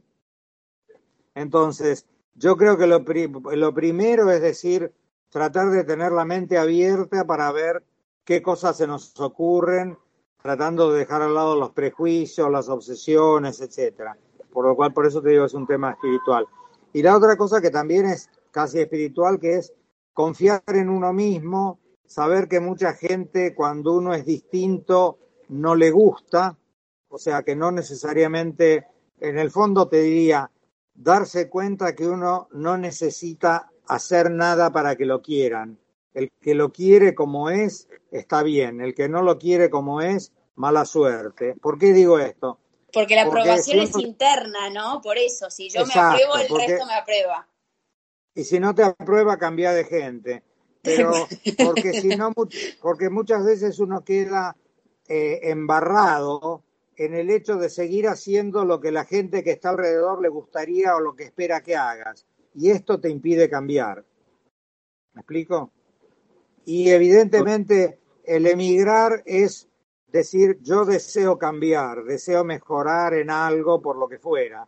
Entonces, 1.34 2.06
yo 2.36 2.56
creo 2.56 2.78
que 2.78 2.86
lo, 2.86 3.00
lo 3.00 3.74
primero 3.74 4.30
es 4.30 4.42
decir, 4.42 4.94
tratar 5.30 5.72
de 5.72 5.84
tener 5.86 6.12
la 6.12 6.24
mente 6.24 6.60
abierta 6.60 7.26
para 7.26 7.52
ver 7.52 7.84
qué 8.26 8.42
cosas 8.42 8.76
se 8.76 8.88
nos 8.88 9.18
ocurren, 9.20 9.98
tratando 10.42 10.92
de 10.92 11.00
dejar 11.00 11.22
al 11.22 11.34
lado 11.34 11.56
los 11.56 11.72
prejuicios, 11.72 12.52
las 12.52 12.68
obsesiones, 12.68 13.62
etcétera. 13.62 14.18
Por 14.52 14.66
lo 14.66 14.76
cual, 14.76 14.94
por 14.94 15.06
eso 15.06 15.22
te 15.22 15.30
digo, 15.30 15.46
es 15.46 15.54
un 15.54 15.68
tema 15.68 15.92
espiritual. 15.92 16.46
Y 16.92 17.02
la 17.02 17.16
otra 17.16 17.38
cosa 17.38 17.62
que 17.62 17.70
también 17.70 18.06
es 18.06 18.30
casi 18.52 18.80
espiritual, 18.80 19.40
que 19.40 19.56
es 19.56 19.74
confiar 20.14 20.64
en 20.68 20.90
uno 20.90 21.14
mismo, 21.14 21.80
saber 22.06 22.48
que 22.48 22.60
mucha 22.60 22.94
gente 22.94 23.54
cuando 23.54 23.94
uno 23.94 24.14
es 24.14 24.26
distinto 24.26 25.20
no 25.50 25.76
le 25.76 25.92
gusta, 25.92 26.58
o 27.10 27.18
sea 27.18 27.44
que 27.44 27.56
no 27.56 27.72
necesariamente, 27.72 28.88
en 29.20 29.38
el 29.38 29.52
fondo 29.52 29.88
te 29.88 30.02
diría, 30.02 30.50
darse 30.94 31.50
cuenta 31.50 31.96
que 31.96 32.08
uno 32.08 32.48
no 32.52 32.78
necesita 32.78 33.70
hacer 33.88 34.32
nada 34.32 34.72
para 34.72 34.96
que 34.96 35.06
lo 35.06 35.22
quieran. 35.22 35.78
El 36.16 36.32
que 36.42 36.56
lo 36.56 36.72
quiere 36.72 37.14
como 37.14 37.52
es, 37.52 37.88
está 38.10 38.42
bien. 38.42 38.82
El 38.82 38.96
que 38.96 39.08
no 39.08 39.22
lo 39.22 39.38
quiere 39.38 39.70
como 39.70 40.02
es, 40.02 40.32
mala 40.56 40.86
suerte. 40.86 41.56
¿Por 41.62 41.78
qué 41.78 41.94
digo 41.94 42.18
esto? 42.18 42.58
Porque 42.92 43.16
la 43.16 43.24
aprobación 43.24 43.80
es 43.80 43.96
interna, 43.98 44.70
¿no? 44.70 45.02
Por 45.02 45.18
eso, 45.18 45.52
si 45.52 45.70
yo 45.70 45.86
me 45.86 45.94
apruebo, 45.94 46.38
el 46.38 46.48
resto 46.48 46.86
me 46.86 46.96
aprueba. 46.96 47.48
Y 48.34 48.46
si 48.46 48.60
no 48.60 48.74
te 48.74 48.84
aprueba, 48.84 49.38
cambia 49.38 49.74
de 49.74 49.84
gente. 49.84 50.44
Pero 50.82 51.12
porque 51.64 52.02
si 52.02 52.08
no, 52.10 52.32
porque 52.82 53.10
muchas 53.10 53.44
veces 53.44 53.80
uno 53.80 54.06
queda 54.06 54.56
eh, 55.10 55.42
embarrado 55.44 56.64
en 56.96 57.14
el 57.14 57.30
hecho 57.30 57.58
de 57.58 57.70
seguir 57.70 58.08
haciendo 58.08 58.64
lo 58.64 58.80
que 58.80 58.94
la 58.94 59.04
gente 59.04 59.44
que 59.44 59.52
está 59.52 59.72
alrededor 59.72 60.22
le 60.22 60.30
gustaría 60.30 60.96
o 60.96 61.02
lo 61.02 61.16
que 61.16 61.26
espera 61.26 61.62
que 61.62 61.76
hagas. 61.76 62.26
Y 62.54 62.70
esto 62.72 63.02
te 63.02 63.10
impide 63.10 63.50
cambiar. 63.50 64.06
¿Me 65.14 65.20
explico? 65.22 65.72
Y 66.66 66.90
evidentemente 66.90 68.00
el 68.24 68.48
emigrar 68.48 69.22
es 69.26 69.68
decir, 70.08 70.60
yo 70.62 70.86
deseo 70.86 71.38
cambiar, 71.38 72.04
deseo 72.04 72.44
mejorar 72.44 73.14
en 73.14 73.30
algo 73.30 73.82
por 73.82 73.98
lo 73.98 74.08
que 74.08 74.18
fuera, 74.18 74.68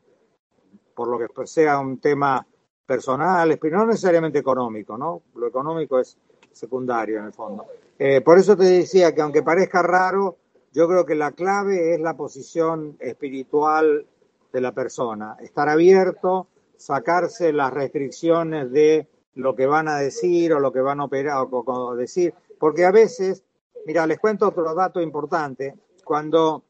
por 0.93 1.07
lo 1.07 1.17
que 1.17 1.47
sea 1.47 1.79
un 1.79 1.99
tema 1.99 2.45
personal, 2.85 3.57
pero 3.59 3.79
no 3.79 3.87
necesariamente 3.87 4.39
económico, 4.39 4.97
¿no? 4.97 5.21
Lo 5.35 5.47
económico 5.47 5.99
es 5.99 6.17
secundario 6.51 7.19
en 7.19 7.25
el 7.25 7.33
fondo. 7.33 7.65
Eh, 7.97 8.21
por 8.21 8.37
eso 8.37 8.55
te 8.55 8.63
decía 8.63 9.13
que 9.13 9.21
aunque 9.21 9.43
parezca 9.43 9.81
raro, 9.81 10.37
yo 10.73 10.87
creo 10.87 11.05
que 11.05 11.15
la 11.15 11.31
clave 11.31 11.93
es 11.93 11.99
la 11.99 12.15
posición 12.15 12.97
espiritual 12.99 14.05
de 14.51 14.61
la 14.61 14.71
persona, 14.71 15.37
estar 15.41 15.69
abierto, 15.69 16.47
sacarse 16.77 17.51
las 17.51 17.73
restricciones 17.73 18.71
de 18.71 19.07
lo 19.37 19.55
que 19.55 19.67
van 19.67 19.87
a 19.87 19.97
decir 19.97 20.51
o 20.53 20.59
lo 20.59 20.71
que 20.71 20.81
van 20.81 20.99
a 20.99 21.05
operar 21.05 21.47
o, 21.49 21.95
decir, 21.95 22.33
porque 22.59 22.85
a 22.85 22.91
veces, 22.91 23.43
mira, 23.85 24.07
les 24.07 24.19
cuento 24.19 24.47
otro 24.47 24.73
dato 24.73 24.99
importante, 24.99 25.75
cuando 26.03 26.63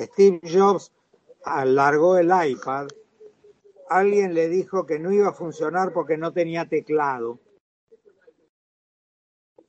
Steve 0.00 0.40
Jobs 0.42 0.92
alargó 1.44 2.18
el 2.18 2.26
iPad, 2.26 2.88
alguien 3.88 4.34
le 4.34 4.48
dijo 4.48 4.84
que 4.84 4.98
no 4.98 5.12
iba 5.12 5.28
a 5.28 5.32
funcionar 5.32 5.92
porque 5.92 6.16
no 6.16 6.32
tenía 6.32 6.68
teclado. 6.68 7.38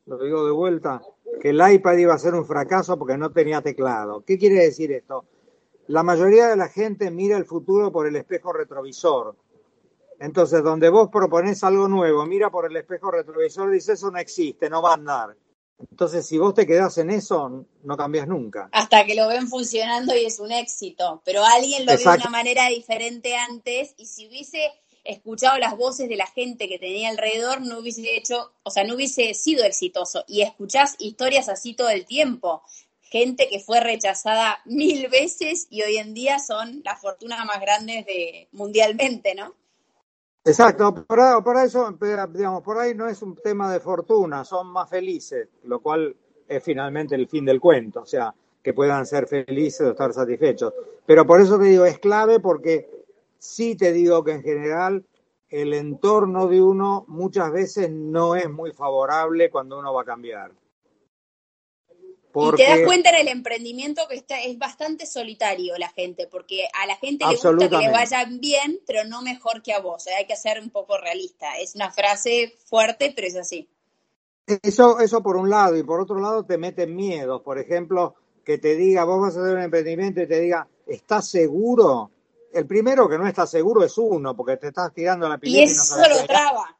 Lo 0.05 0.17
digo 0.17 0.45
de 0.45 0.51
vuelta, 0.51 1.01
que 1.39 1.51
el 1.51 1.61
iPad 1.73 1.97
iba 1.97 2.13
a 2.13 2.19
ser 2.19 2.33
un 2.33 2.45
fracaso 2.45 2.97
porque 2.97 3.17
no 3.17 3.31
tenía 3.31 3.61
teclado. 3.61 4.23
¿Qué 4.25 4.37
quiere 4.37 4.55
decir 4.55 4.91
esto? 4.91 5.25
La 5.87 6.01
mayoría 6.01 6.47
de 6.47 6.55
la 6.55 6.67
gente 6.67 7.11
mira 7.11 7.37
el 7.37 7.45
futuro 7.45 7.91
por 7.91 8.07
el 8.07 8.15
espejo 8.15 8.53
retrovisor. 8.53 9.35
Entonces, 10.19 10.63
donde 10.63 10.89
vos 10.89 11.10
proponés 11.12 11.63
algo 11.63 11.88
nuevo, 11.88 12.26
mira 12.26 12.49
por 12.49 12.65
el 12.65 12.76
espejo 12.78 13.12
retrovisor 13.12 13.69
y 13.69 13.76
dice, 13.76 13.93
eso 13.93 14.12
no 14.12 14.19
existe, 14.19 14.69
no 14.69 14.82
va 14.82 14.91
a 14.91 14.95
andar. 14.95 15.36
Entonces, 15.89 16.26
si 16.26 16.38
vos 16.38 16.54
te 16.54 16.65
quedás 16.65 16.97
en 16.97 17.10
eso, 17.10 17.65
no 17.84 17.97
cambias 17.97 18.28
nunca. 18.28 18.69
Hasta 18.71 19.06
que 19.06 19.15
lo 19.15 19.28
ven 19.28 19.47
funcionando 19.47 20.15
y 20.15 20.26
es 20.26 20.39
un 20.39 20.52
éxito. 20.52 21.21
Pero 21.26 21.43
alguien 21.43 21.86
lo 21.86 21.97
vio 21.97 22.12
de 22.12 22.17
una 22.17 22.30
manera 22.30 22.67
diferente 22.69 23.36
antes 23.36 23.93
y 23.97 24.06
si 24.06 24.28
hubiese 24.28 24.71
escuchado 25.04 25.58
las 25.58 25.76
voces 25.76 26.08
de 26.08 26.15
la 26.15 26.28
gente 26.28 26.69
que 26.69 26.80
tenía 26.80 27.10
alrededor, 27.10 27.62
no 27.62 27.80
hubiese 27.80 28.15
hecho, 28.15 28.54
o 28.63 28.71
sea, 28.71 28.86
no 28.86 28.95
hubiese 28.95 29.34
sido 29.34 29.65
exitoso. 29.65 30.23
Y 30.28 30.41
escuchás 30.41 30.95
historias 30.99 31.49
así 31.49 31.73
todo 31.73 31.89
el 31.89 32.06
tiempo. 32.06 32.63
Gente 33.02 33.47
que 33.49 33.60
fue 33.60 33.80
rechazada 33.80 34.62
mil 34.65 35.08
veces 35.10 35.67
y 35.69 35.82
hoy 35.84 35.97
en 35.97 36.13
día 36.13 36.39
son 36.39 36.82
las 36.84 36.99
fortunas 36.99 37.45
más 37.45 37.60
grandes 37.60 38.06
de 38.06 38.47
mundialmente, 38.54 39.36
¿no? 39.36 39.54
Exacto, 40.45 40.93
por, 41.06 41.58
eso, 41.58 41.97
digamos, 42.34 42.63
por 42.63 42.77
ahí 42.77 42.93
no 42.93 43.08
es 43.08 43.21
un 43.21 43.34
tema 43.36 43.71
de 43.71 43.79
fortuna, 43.79 44.43
son 44.43 44.67
más 44.67 44.89
felices, 44.89 45.47
lo 45.63 45.79
cual 45.79 46.13
es 46.49 46.62
finalmente 46.62 47.15
el 47.15 47.29
fin 47.29 47.45
del 47.45 47.62
cuento, 47.62 48.01
o 48.01 48.06
sea, 48.06 48.36
que 48.62 48.73
puedan 48.73 49.06
ser 49.06 49.25
felices 49.25 49.82
o 49.82 49.91
estar 49.91 50.12
satisfechos. 50.12 50.73
Pero 51.06 51.25
por 51.25 51.39
eso 51.39 51.58
te 51.58 51.65
digo, 51.65 51.86
es 51.86 51.97
clave 51.97 52.41
porque 52.41 52.89
sí 53.39 53.75
te 53.75 53.93
digo 53.93 54.21
que 54.25 54.34
en 54.34 54.43
general 54.43 55.06
el 55.49 55.73
entorno 55.73 56.47
de 56.47 56.62
uno 56.62 57.06
muchas 57.08 57.49
veces 57.51 57.89
no 57.89 58.36
es 58.36 58.49
muy 58.49 58.73
favorable 58.73 59.49
cuando 59.49 59.79
uno 59.79 59.93
va 59.93 60.01
a 60.01 60.06
cambiar. 60.06 60.51
Y 62.35 62.55
te 62.55 62.63
das 62.63 62.79
cuenta 62.85 63.09
en 63.09 63.15
el 63.15 63.27
emprendimiento 63.27 64.07
que 64.09 64.15
está, 64.15 64.41
es 64.41 64.57
bastante 64.57 65.05
solitario 65.05 65.77
la 65.77 65.89
gente, 65.89 66.27
porque 66.27 66.67
a 66.81 66.87
la 66.87 66.95
gente 66.95 67.25
le 67.25 67.35
gusta 67.35 67.69
que 67.69 67.77
les 67.77 67.91
vayan 67.91 68.39
bien, 68.39 68.79
pero 68.87 69.03
no 69.03 69.21
mejor 69.21 69.61
que 69.61 69.73
a 69.73 69.79
vos. 69.79 70.07
Hay 70.07 70.25
que 70.25 70.35
ser 70.35 70.59
un 70.59 70.71
poco 70.71 70.97
realista. 70.97 71.57
Es 71.59 71.75
una 71.75 71.91
frase 71.91 72.55
fuerte, 72.65 73.13
pero 73.15 73.27
es 73.27 73.35
así. 73.35 73.69
Eso, 74.61 74.99
eso 74.99 75.21
por 75.21 75.37
un 75.37 75.49
lado, 75.49 75.77
y 75.77 75.83
por 75.83 76.01
otro 76.01 76.19
lado 76.19 76.43
te 76.43 76.57
meten 76.57 76.95
miedos. 76.95 77.41
Por 77.41 77.59
ejemplo, 77.59 78.15
que 78.43 78.57
te 78.57 78.75
diga, 78.75 79.03
vos 79.03 79.21
vas 79.21 79.37
a 79.37 79.41
hacer 79.41 79.55
un 79.55 79.61
emprendimiento 79.61 80.21
y 80.21 80.27
te 80.27 80.39
diga, 80.39 80.67
¿estás 80.87 81.29
seguro? 81.29 82.11
El 82.51 82.65
primero 82.65 83.07
que 83.07 83.17
no 83.17 83.27
está 83.27 83.47
seguro 83.47 83.83
es 83.83 83.97
uno, 83.97 84.35
porque 84.35 84.57
te 84.57 84.67
estás 84.67 84.93
tirando 84.93 85.29
la 85.29 85.37
pileta. 85.37 85.59
Y 85.59 85.73
eso 85.73 85.97
lo 85.97 86.25
traba. 86.25 86.77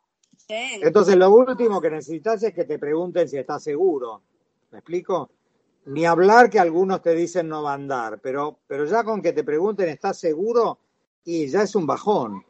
Entonces, 0.47 1.15
lo 1.15 1.31
último 1.31 1.81
que 1.81 1.89
necesitas 1.89 2.43
es 2.43 2.53
que 2.53 2.65
te 2.65 2.77
pregunten 2.77 3.27
si 3.27 3.37
estás 3.37 3.63
seguro. 3.63 4.21
¿Me 4.71 4.79
explico? 4.79 5.29
Ni 5.86 6.06
hablar 6.06 6.50
que 6.50 6.60
algunos 6.60 7.02
te 7.02 7.13
dicen 7.13 7.50
no 7.50 7.63
va 7.63 7.72
a 7.72 7.76
andar, 7.76 8.19
pero, 8.19 8.60
pero 8.67 8.86
ya 8.86 9.04
con 9.04 9.22
que 9.22 9.34
te 9.34 9.43
pregunten, 9.43 9.89
¿estás 9.89 10.17
seguro? 10.17 10.80
Y 11.26 11.48
ya 11.48 11.63
es 11.63 11.76
un 11.76 11.86
bajón. 11.86 12.43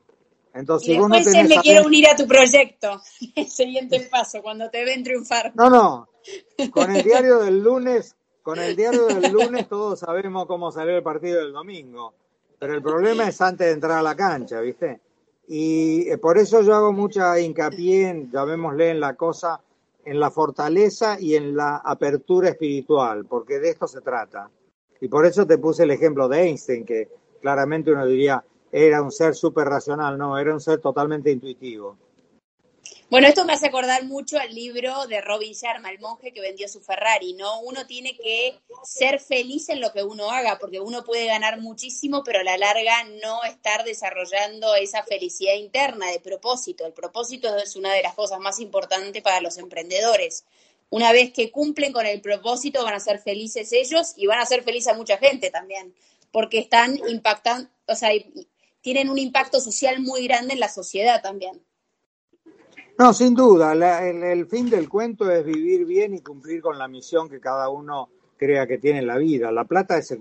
Entonces, 0.54 0.90
y 0.90 0.92
después 0.92 1.26
vos 1.26 1.34
no 1.34 1.50
me 1.50 1.62
quiero 1.62 1.88
unir 1.88 2.08
a 2.08 2.16
tu 2.16 2.28
proyecto. 2.28 3.02
El 3.36 3.48
siguiente 3.48 4.08
paso, 4.12 4.42
cuando 4.42 4.70
te 4.70 4.86
ven 4.86 5.04
triunfar. 5.04 5.52
No, 5.56 5.70
no. 5.70 6.08
Con 6.72 6.96
el 6.96 7.04
diario 7.04 7.40
del 7.40 7.62
lunes, 7.62 8.16
con 8.42 8.58
el 8.58 8.78
diario 8.78 9.08
del 9.08 9.32
lunes 9.32 9.68
todos 9.68 10.00
sabemos 10.00 10.46
cómo 10.46 10.72
salió 10.72 10.96
el 10.96 11.04
partido 11.04 11.42
del 11.42 11.52
domingo. 11.52 12.14
Pero 12.60 12.76
el 12.76 12.82
problema 12.82 13.28
es 13.28 13.42
antes 13.42 13.68
de 13.68 13.74
entrar 13.74 13.98
a 13.98 14.02
la 14.02 14.16
cancha, 14.16 14.62
¿viste? 14.62 15.02
Y 15.48 16.10
eh, 16.10 16.18
por 16.18 16.38
eso 16.38 16.62
yo 16.62 16.74
hago 16.76 16.94
mucha 16.94 17.38
hincapié 17.40 18.08
en, 18.08 18.32
llamémosle 18.32 18.92
en 18.92 19.00
la 19.02 19.16
cosa, 19.16 19.60
en 20.06 20.20
la 20.20 20.32
fortaleza 20.32 21.18
y 21.20 21.36
en 21.36 21.56
la 21.56 21.78
apertura 21.78 22.50
espiritual, 22.50 23.26
porque 23.26 23.60
de 23.60 23.70
esto 23.70 23.88
se 23.88 24.02
trata. 24.02 24.50
Y 25.02 25.08
por 25.08 25.26
eso 25.26 25.46
te 25.46 25.58
puse 25.58 25.84
el 25.84 25.92
ejemplo 25.92 26.28
de 26.28 26.42
Einstein, 26.42 26.86
que 26.86 27.10
claramente 27.42 27.92
uno 27.92 28.06
diría 28.06 28.44
era 28.72 29.02
un 29.04 29.12
ser 29.12 29.36
súper 29.36 29.68
racional, 29.68 30.18
no, 30.18 30.38
era 30.38 30.52
un 30.52 30.60
ser 30.60 30.80
totalmente 30.80 31.30
intuitivo. 31.30 31.96
Bueno, 33.14 33.28
esto 33.28 33.46
me 33.46 33.54
hace 33.54 33.68
acordar 33.68 34.06
mucho 34.06 34.40
al 34.40 34.56
libro 34.56 35.06
de 35.06 35.22
Robin 35.22 35.54
Sharma, 35.54 35.92
el 35.92 36.00
monje 36.00 36.34
que 36.34 36.42
vendió 36.42 36.68
su 36.68 36.82
Ferrari, 36.82 37.34
¿no? 37.34 37.60
Uno 37.60 37.86
tiene 37.86 38.18
que 38.18 38.60
ser 38.84 39.20
feliz 39.20 39.70
en 39.70 39.82
lo 39.82 39.94
que 39.94 40.02
uno 40.02 40.32
haga, 40.32 40.58
porque 40.58 40.80
uno 40.80 41.04
puede 41.04 41.28
ganar 41.28 41.62
muchísimo, 41.62 42.24
pero 42.24 42.40
a 42.40 42.44
la 42.44 42.58
larga 42.58 43.04
no 43.22 43.44
estar 43.44 43.84
desarrollando 43.84 44.74
esa 44.74 45.04
felicidad 45.04 45.54
interna 45.54 46.10
de 46.10 46.22
propósito. 46.22 46.88
El 46.88 46.94
propósito 46.94 47.56
es 47.56 47.76
una 47.76 47.94
de 47.94 48.02
las 48.02 48.16
cosas 48.16 48.40
más 48.40 48.60
importantes 48.60 49.22
para 49.22 49.42
los 49.42 49.60
emprendedores. 49.60 50.46
Una 50.90 51.12
vez 51.12 51.32
que 51.32 51.52
cumplen 51.52 51.94
con 51.94 52.08
el 52.08 52.20
propósito, 52.20 52.84
van 52.84 52.96
a 52.96 53.00
ser 53.00 53.20
felices 53.20 53.74
ellos 53.74 54.14
y 54.18 54.26
van 54.26 54.40
a 54.40 54.48
ser 54.48 54.64
felices 54.64 54.92
a 54.92 54.98
mucha 54.98 55.20
gente 55.20 55.52
también, 55.52 55.94
porque 56.32 56.58
están 56.58 56.98
impactando, 57.08 57.70
o 57.88 57.94
sea, 57.94 58.10
tienen 58.82 59.08
un 59.08 59.20
impacto 59.20 59.60
social 59.60 60.00
muy 60.00 60.26
grande 60.26 60.54
en 60.54 60.60
la 60.60 60.70
sociedad 60.70 61.22
también. 61.22 61.62
No, 62.98 63.12
sin 63.12 63.34
duda, 63.34 63.74
la, 63.74 64.08
el, 64.08 64.46
fin 64.46 64.70
del 64.70 64.88
cuento 64.88 65.30
es 65.32 65.44
vivir 65.44 65.86
bien 65.86 66.14
y 66.14 66.22
cumplir 66.22 66.62
con 66.62 66.78
la 66.78 66.88
misión 66.88 67.28
que 67.28 67.40
cada 67.40 67.68
uno 67.70 68.10
crea 68.38 68.68
que 68.68 68.78
tiene 68.78 69.00
en 69.00 69.08
la 69.08 69.18
vida. 69.18 69.52
La 69.52 69.66
plata 69.66 69.98
es 69.98 70.16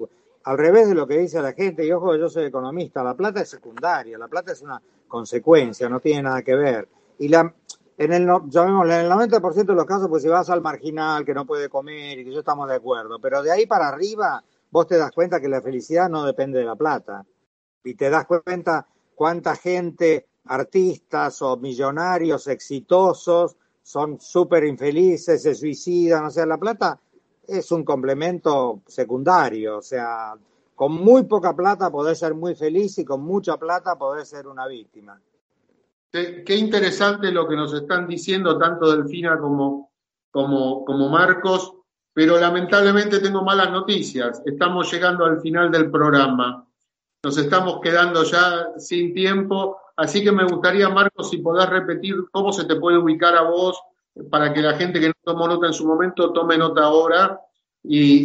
al 0.45 0.59
revés 0.59 0.89
de 0.89 0.95
lo 0.95 1.07
que 1.07 1.19
dice 1.19 1.43
la 1.43 1.53
gente, 1.53 1.85
y 1.85 1.93
ojo, 1.93 2.17
yo 2.17 2.31
soy 2.31 2.45
economista, 2.45 3.05
la 3.05 3.15
plata 3.15 3.43
es 3.43 3.51
secundaria, 3.51 4.17
la 4.17 4.29
plata 4.29 4.53
es 4.53 4.63
una 4.63 4.81
consecuencia, 5.07 5.89
no 5.91 6.01
tiene 6.01 6.23
nada 6.23 6.43
que 6.43 6.55
ver. 6.55 6.89
Y 7.19 7.29
la, 7.29 7.55
en 7.99 8.13
el, 8.13 8.27
llamémosle, 8.49 9.01
en 9.01 9.07
el 9.07 9.13
90% 9.13 9.67
de 9.67 9.75
los 9.75 9.85
casos, 9.85 10.09
pues 10.09 10.23
si 10.23 10.29
vas 10.29 10.49
al 10.49 10.63
marginal 10.63 11.27
que 11.27 11.35
no 11.35 11.45
puede 11.45 11.69
comer 11.69 12.19
y 12.19 12.25
que 12.25 12.33
yo 12.33 12.41
estamos 12.41 12.69
de 12.69 12.77
acuerdo, 12.77 13.19
pero 13.21 13.43
de 13.43 13.53
ahí 13.53 13.67
para 13.67 13.89
arriba 13.89 14.43
vos 14.71 14.87
te 14.87 14.97
das 14.97 15.13
cuenta 15.13 15.41
que 15.41 15.49
la 15.49 15.61
felicidad 15.61 16.09
no 16.09 16.25
depende 16.25 16.59
de 16.59 16.65
la 16.65 16.75
plata. 16.75 17.25
Y 17.85 17.95
te 17.95 18.09
das 18.09 18.27
cuenta 18.27 18.87
cuánta 19.15 19.55
gente, 19.57 20.27
artistas 20.45 21.41
o 21.43 21.57
millonarios 21.57 22.47
exitosos, 22.47 23.57
son 23.83 24.21
súper 24.21 24.65
infelices, 24.65 25.43
se 25.43 25.55
suicidan, 25.55 26.27
o 26.27 26.31
sea, 26.31 26.47
la 26.47 26.59
plata 26.59 26.99
es 27.47 27.71
un 27.73 27.85
complemento 27.85 28.83
secundario, 28.87 29.79
o 29.79 29.83
sea, 29.83 30.35
con 30.75 30.93
muy 30.93 31.25
poca 31.25 31.55
plata 31.55 31.91
podés 31.91 32.19
ser 32.19 32.35
muy 32.35 32.55
feliz 32.55 32.99
y 32.99 33.05
con 33.05 33.23
mucha 33.23 33.57
plata 33.57 33.97
podés 33.97 34.29
ser 34.29 34.47
una 34.47 34.67
víctima. 34.67 35.21
Qué, 36.11 36.57
interesante 36.57 37.33
lo 37.33 37.49
que 37.49 37.57
nos 37.57 37.73
están 37.73 38.07
diciendo 38.07 38.59
tanto 38.59 38.95
Delfina 38.95 39.39
como, 39.39 39.91
como, 40.31 40.85
como 40.85 41.09
Marcos, 41.09 41.75
pero 42.13 42.39
lamentablemente 42.39 43.19
tengo 43.21 43.43
malas 43.43 43.71
noticias. 43.71 44.43
Estamos 44.45 44.93
llegando 44.93 45.25
al 45.25 45.41
final 45.41 45.71
del 45.71 45.91
programa. 45.91 46.67
Nos 47.25 47.39
estamos 47.39 47.81
quedando 47.81 48.25
ya 48.25 48.73
sin 48.77 49.15
tiempo, 49.15 49.79
así 50.03 50.23
que 50.23 50.33
me 50.33 50.45
gustaría, 50.45 50.89
Marcos, 50.89 51.31
si 51.31 51.39
podés 51.39 51.69
repetir 51.69 52.17
cómo 52.31 52.53
se 52.53 52.65
te 52.65 52.77
puede 52.77 52.99
ubicar 52.99 53.35
a 53.37 53.43
vos 53.43 53.81
para 54.31 54.53
que 54.53 54.61
la 54.61 54.75
gente 54.75 55.01
que 55.01 55.09
no 55.09 55.15
tomó 55.25 55.49
nota 55.49 55.67
en 55.67 55.73
su 55.73 55.87
momento 55.87 56.33
tome 56.33 56.59
nota 56.59 56.83
ahora 56.83 57.41
y, 57.85 58.23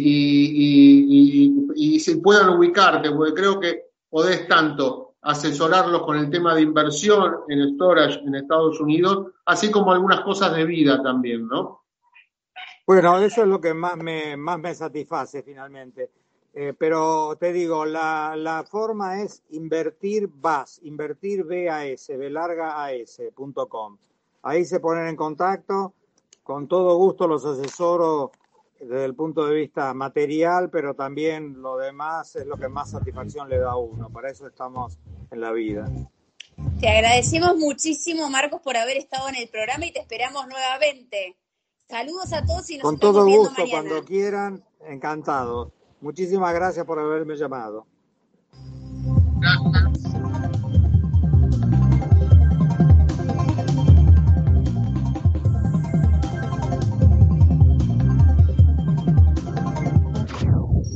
se 2.00 2.18
puedan 2.18 2.50
ubicarte, 2.50 3.10
porque 3.10 3.34
creo 3.34 3.58
que 3.58 3.86
podés 4.08 4.46
tanto 4.46 5.14
asesorarlos 5.22 6.02
con 6.02 6.16
el 6.16 6.30
tema 6.30 6.54
de 6.54 6.62
inversión 6.62 7.38
en 7.48 7.74
storage 7.74 8.20
en 8.20 8.36
Estados 8.36 8.80
Unidos, 8.80 9.32
así 9.46 9.70
como 9.70 9.92
algunas 9.92 10.20
cosas 10.20 10.54
de 10.54 10.64
vida 10.64 11.02
también, 11.02 11.46
¿no? 11.48 11.82
Bueno, 12.86 13.18
eso 13.18 13.42
es 13.42 13.48
lo 13.48 13.60
que 13.60 13.74
más 13.74 13.96
me, 13.96 14.36
más 14.36 14.58
me 14.58 14.74
satisface 14.74 15.42
finalmente. 15.42 16.10
Eh, 16.60 16.74
pero 16.76 17.36
te 17.38 17.52
digo, 17.52 17.84
la, 17.84 18.34
la 18.36 18.64
forma 18.64 19.22
es 19.22 19.44
invertir 19.50 20.26
VAS, 20.26 20.80
invertir 20.82 21.44
VAS, 21.44 22.08
velargaas.com. 22.08 23.96
Ahí 24.42 24.64
se 24.64 24.80
ponen 24.80 25.06
en 25.06 25.14
contacto, 25.14 25.94
con 26.42 26.66
todo 26.66 26.96
gusto 26.96 27.28
los 27.28 27.44
asesoro 27.44 28.32
desde 28.80 29.04
el 29.04 29.14
punto 29.14 29.46
de 29.46 29.54
vista 29.54 29.94
material, 29.94 30.68
pero 30.68 30.94
también 30.94 31.62
lo 31.62 31.76
demás 31.76 32.34
es 32.34 32.44
lo 32.44 32.56
que 32.56 32.66
más 32.66 32.90
satisfacción 32.90 33.48
le 33.48 33.58
da 33.58 33.70
a 33.70 33.76
uno. 33.76 34.10
Para 34.10 34.28
eso 34.28 34.48
estamos 34.48 34.98
en 35.30 35.40
la 35.40 35.52
vida. 35.52 35.88
Te 36.80 36.88
agradecemos 36.88 37.56
muchísimo, 37.56 38.28
Marcos, 38.30 38.60
por 38.62 38.76
haber 38.76 38.96
estado 38.96 39.28
en 39.28 39.36
el 39.36 39.48
programa 39.48 39.86
y 39.86 39.92
te 39.92 40.00
esperamos 40.00 40.48
nuevamente. 40.48 41.36
Saludos 41.88 42.32
a 42.32 42.44
todos 42.44 42.68
y 42.68 42.78
nos 42.78 42.82
Con 42.82 42.98
todo 42.98 43.24
gusto, 43.26 43.62
cuando 43.70 44.04
quieran, 44.04 44.64
encantado. 44.84 45.77
Muchísimas 46.00 46.54
gracias 46.54 46.86
por 46.86 46.98
haberme 46.98 47.36
llamado. 47.36 47.86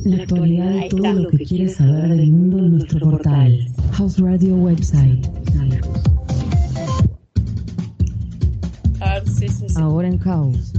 La 0.05 0.23
actualidad 0.23 0.69
de 0.69 0.89
todo 0.89 1.13
lo 1.13 1.29
que 1.29 1.45
quieres 1.45 1.75
saber 1.77 2.09
del 2.09 2.31
mundo 2.31 2.59
en 2.59 2.77
nuestro 2.77 2.99
portal. 2.99 3.67
House 3.93 4.19
Radio 4.19 4.55
Website. 4.55 5.27
Ahora 9.75 10.07
en 10.07 10.17
House. 10.19 10.73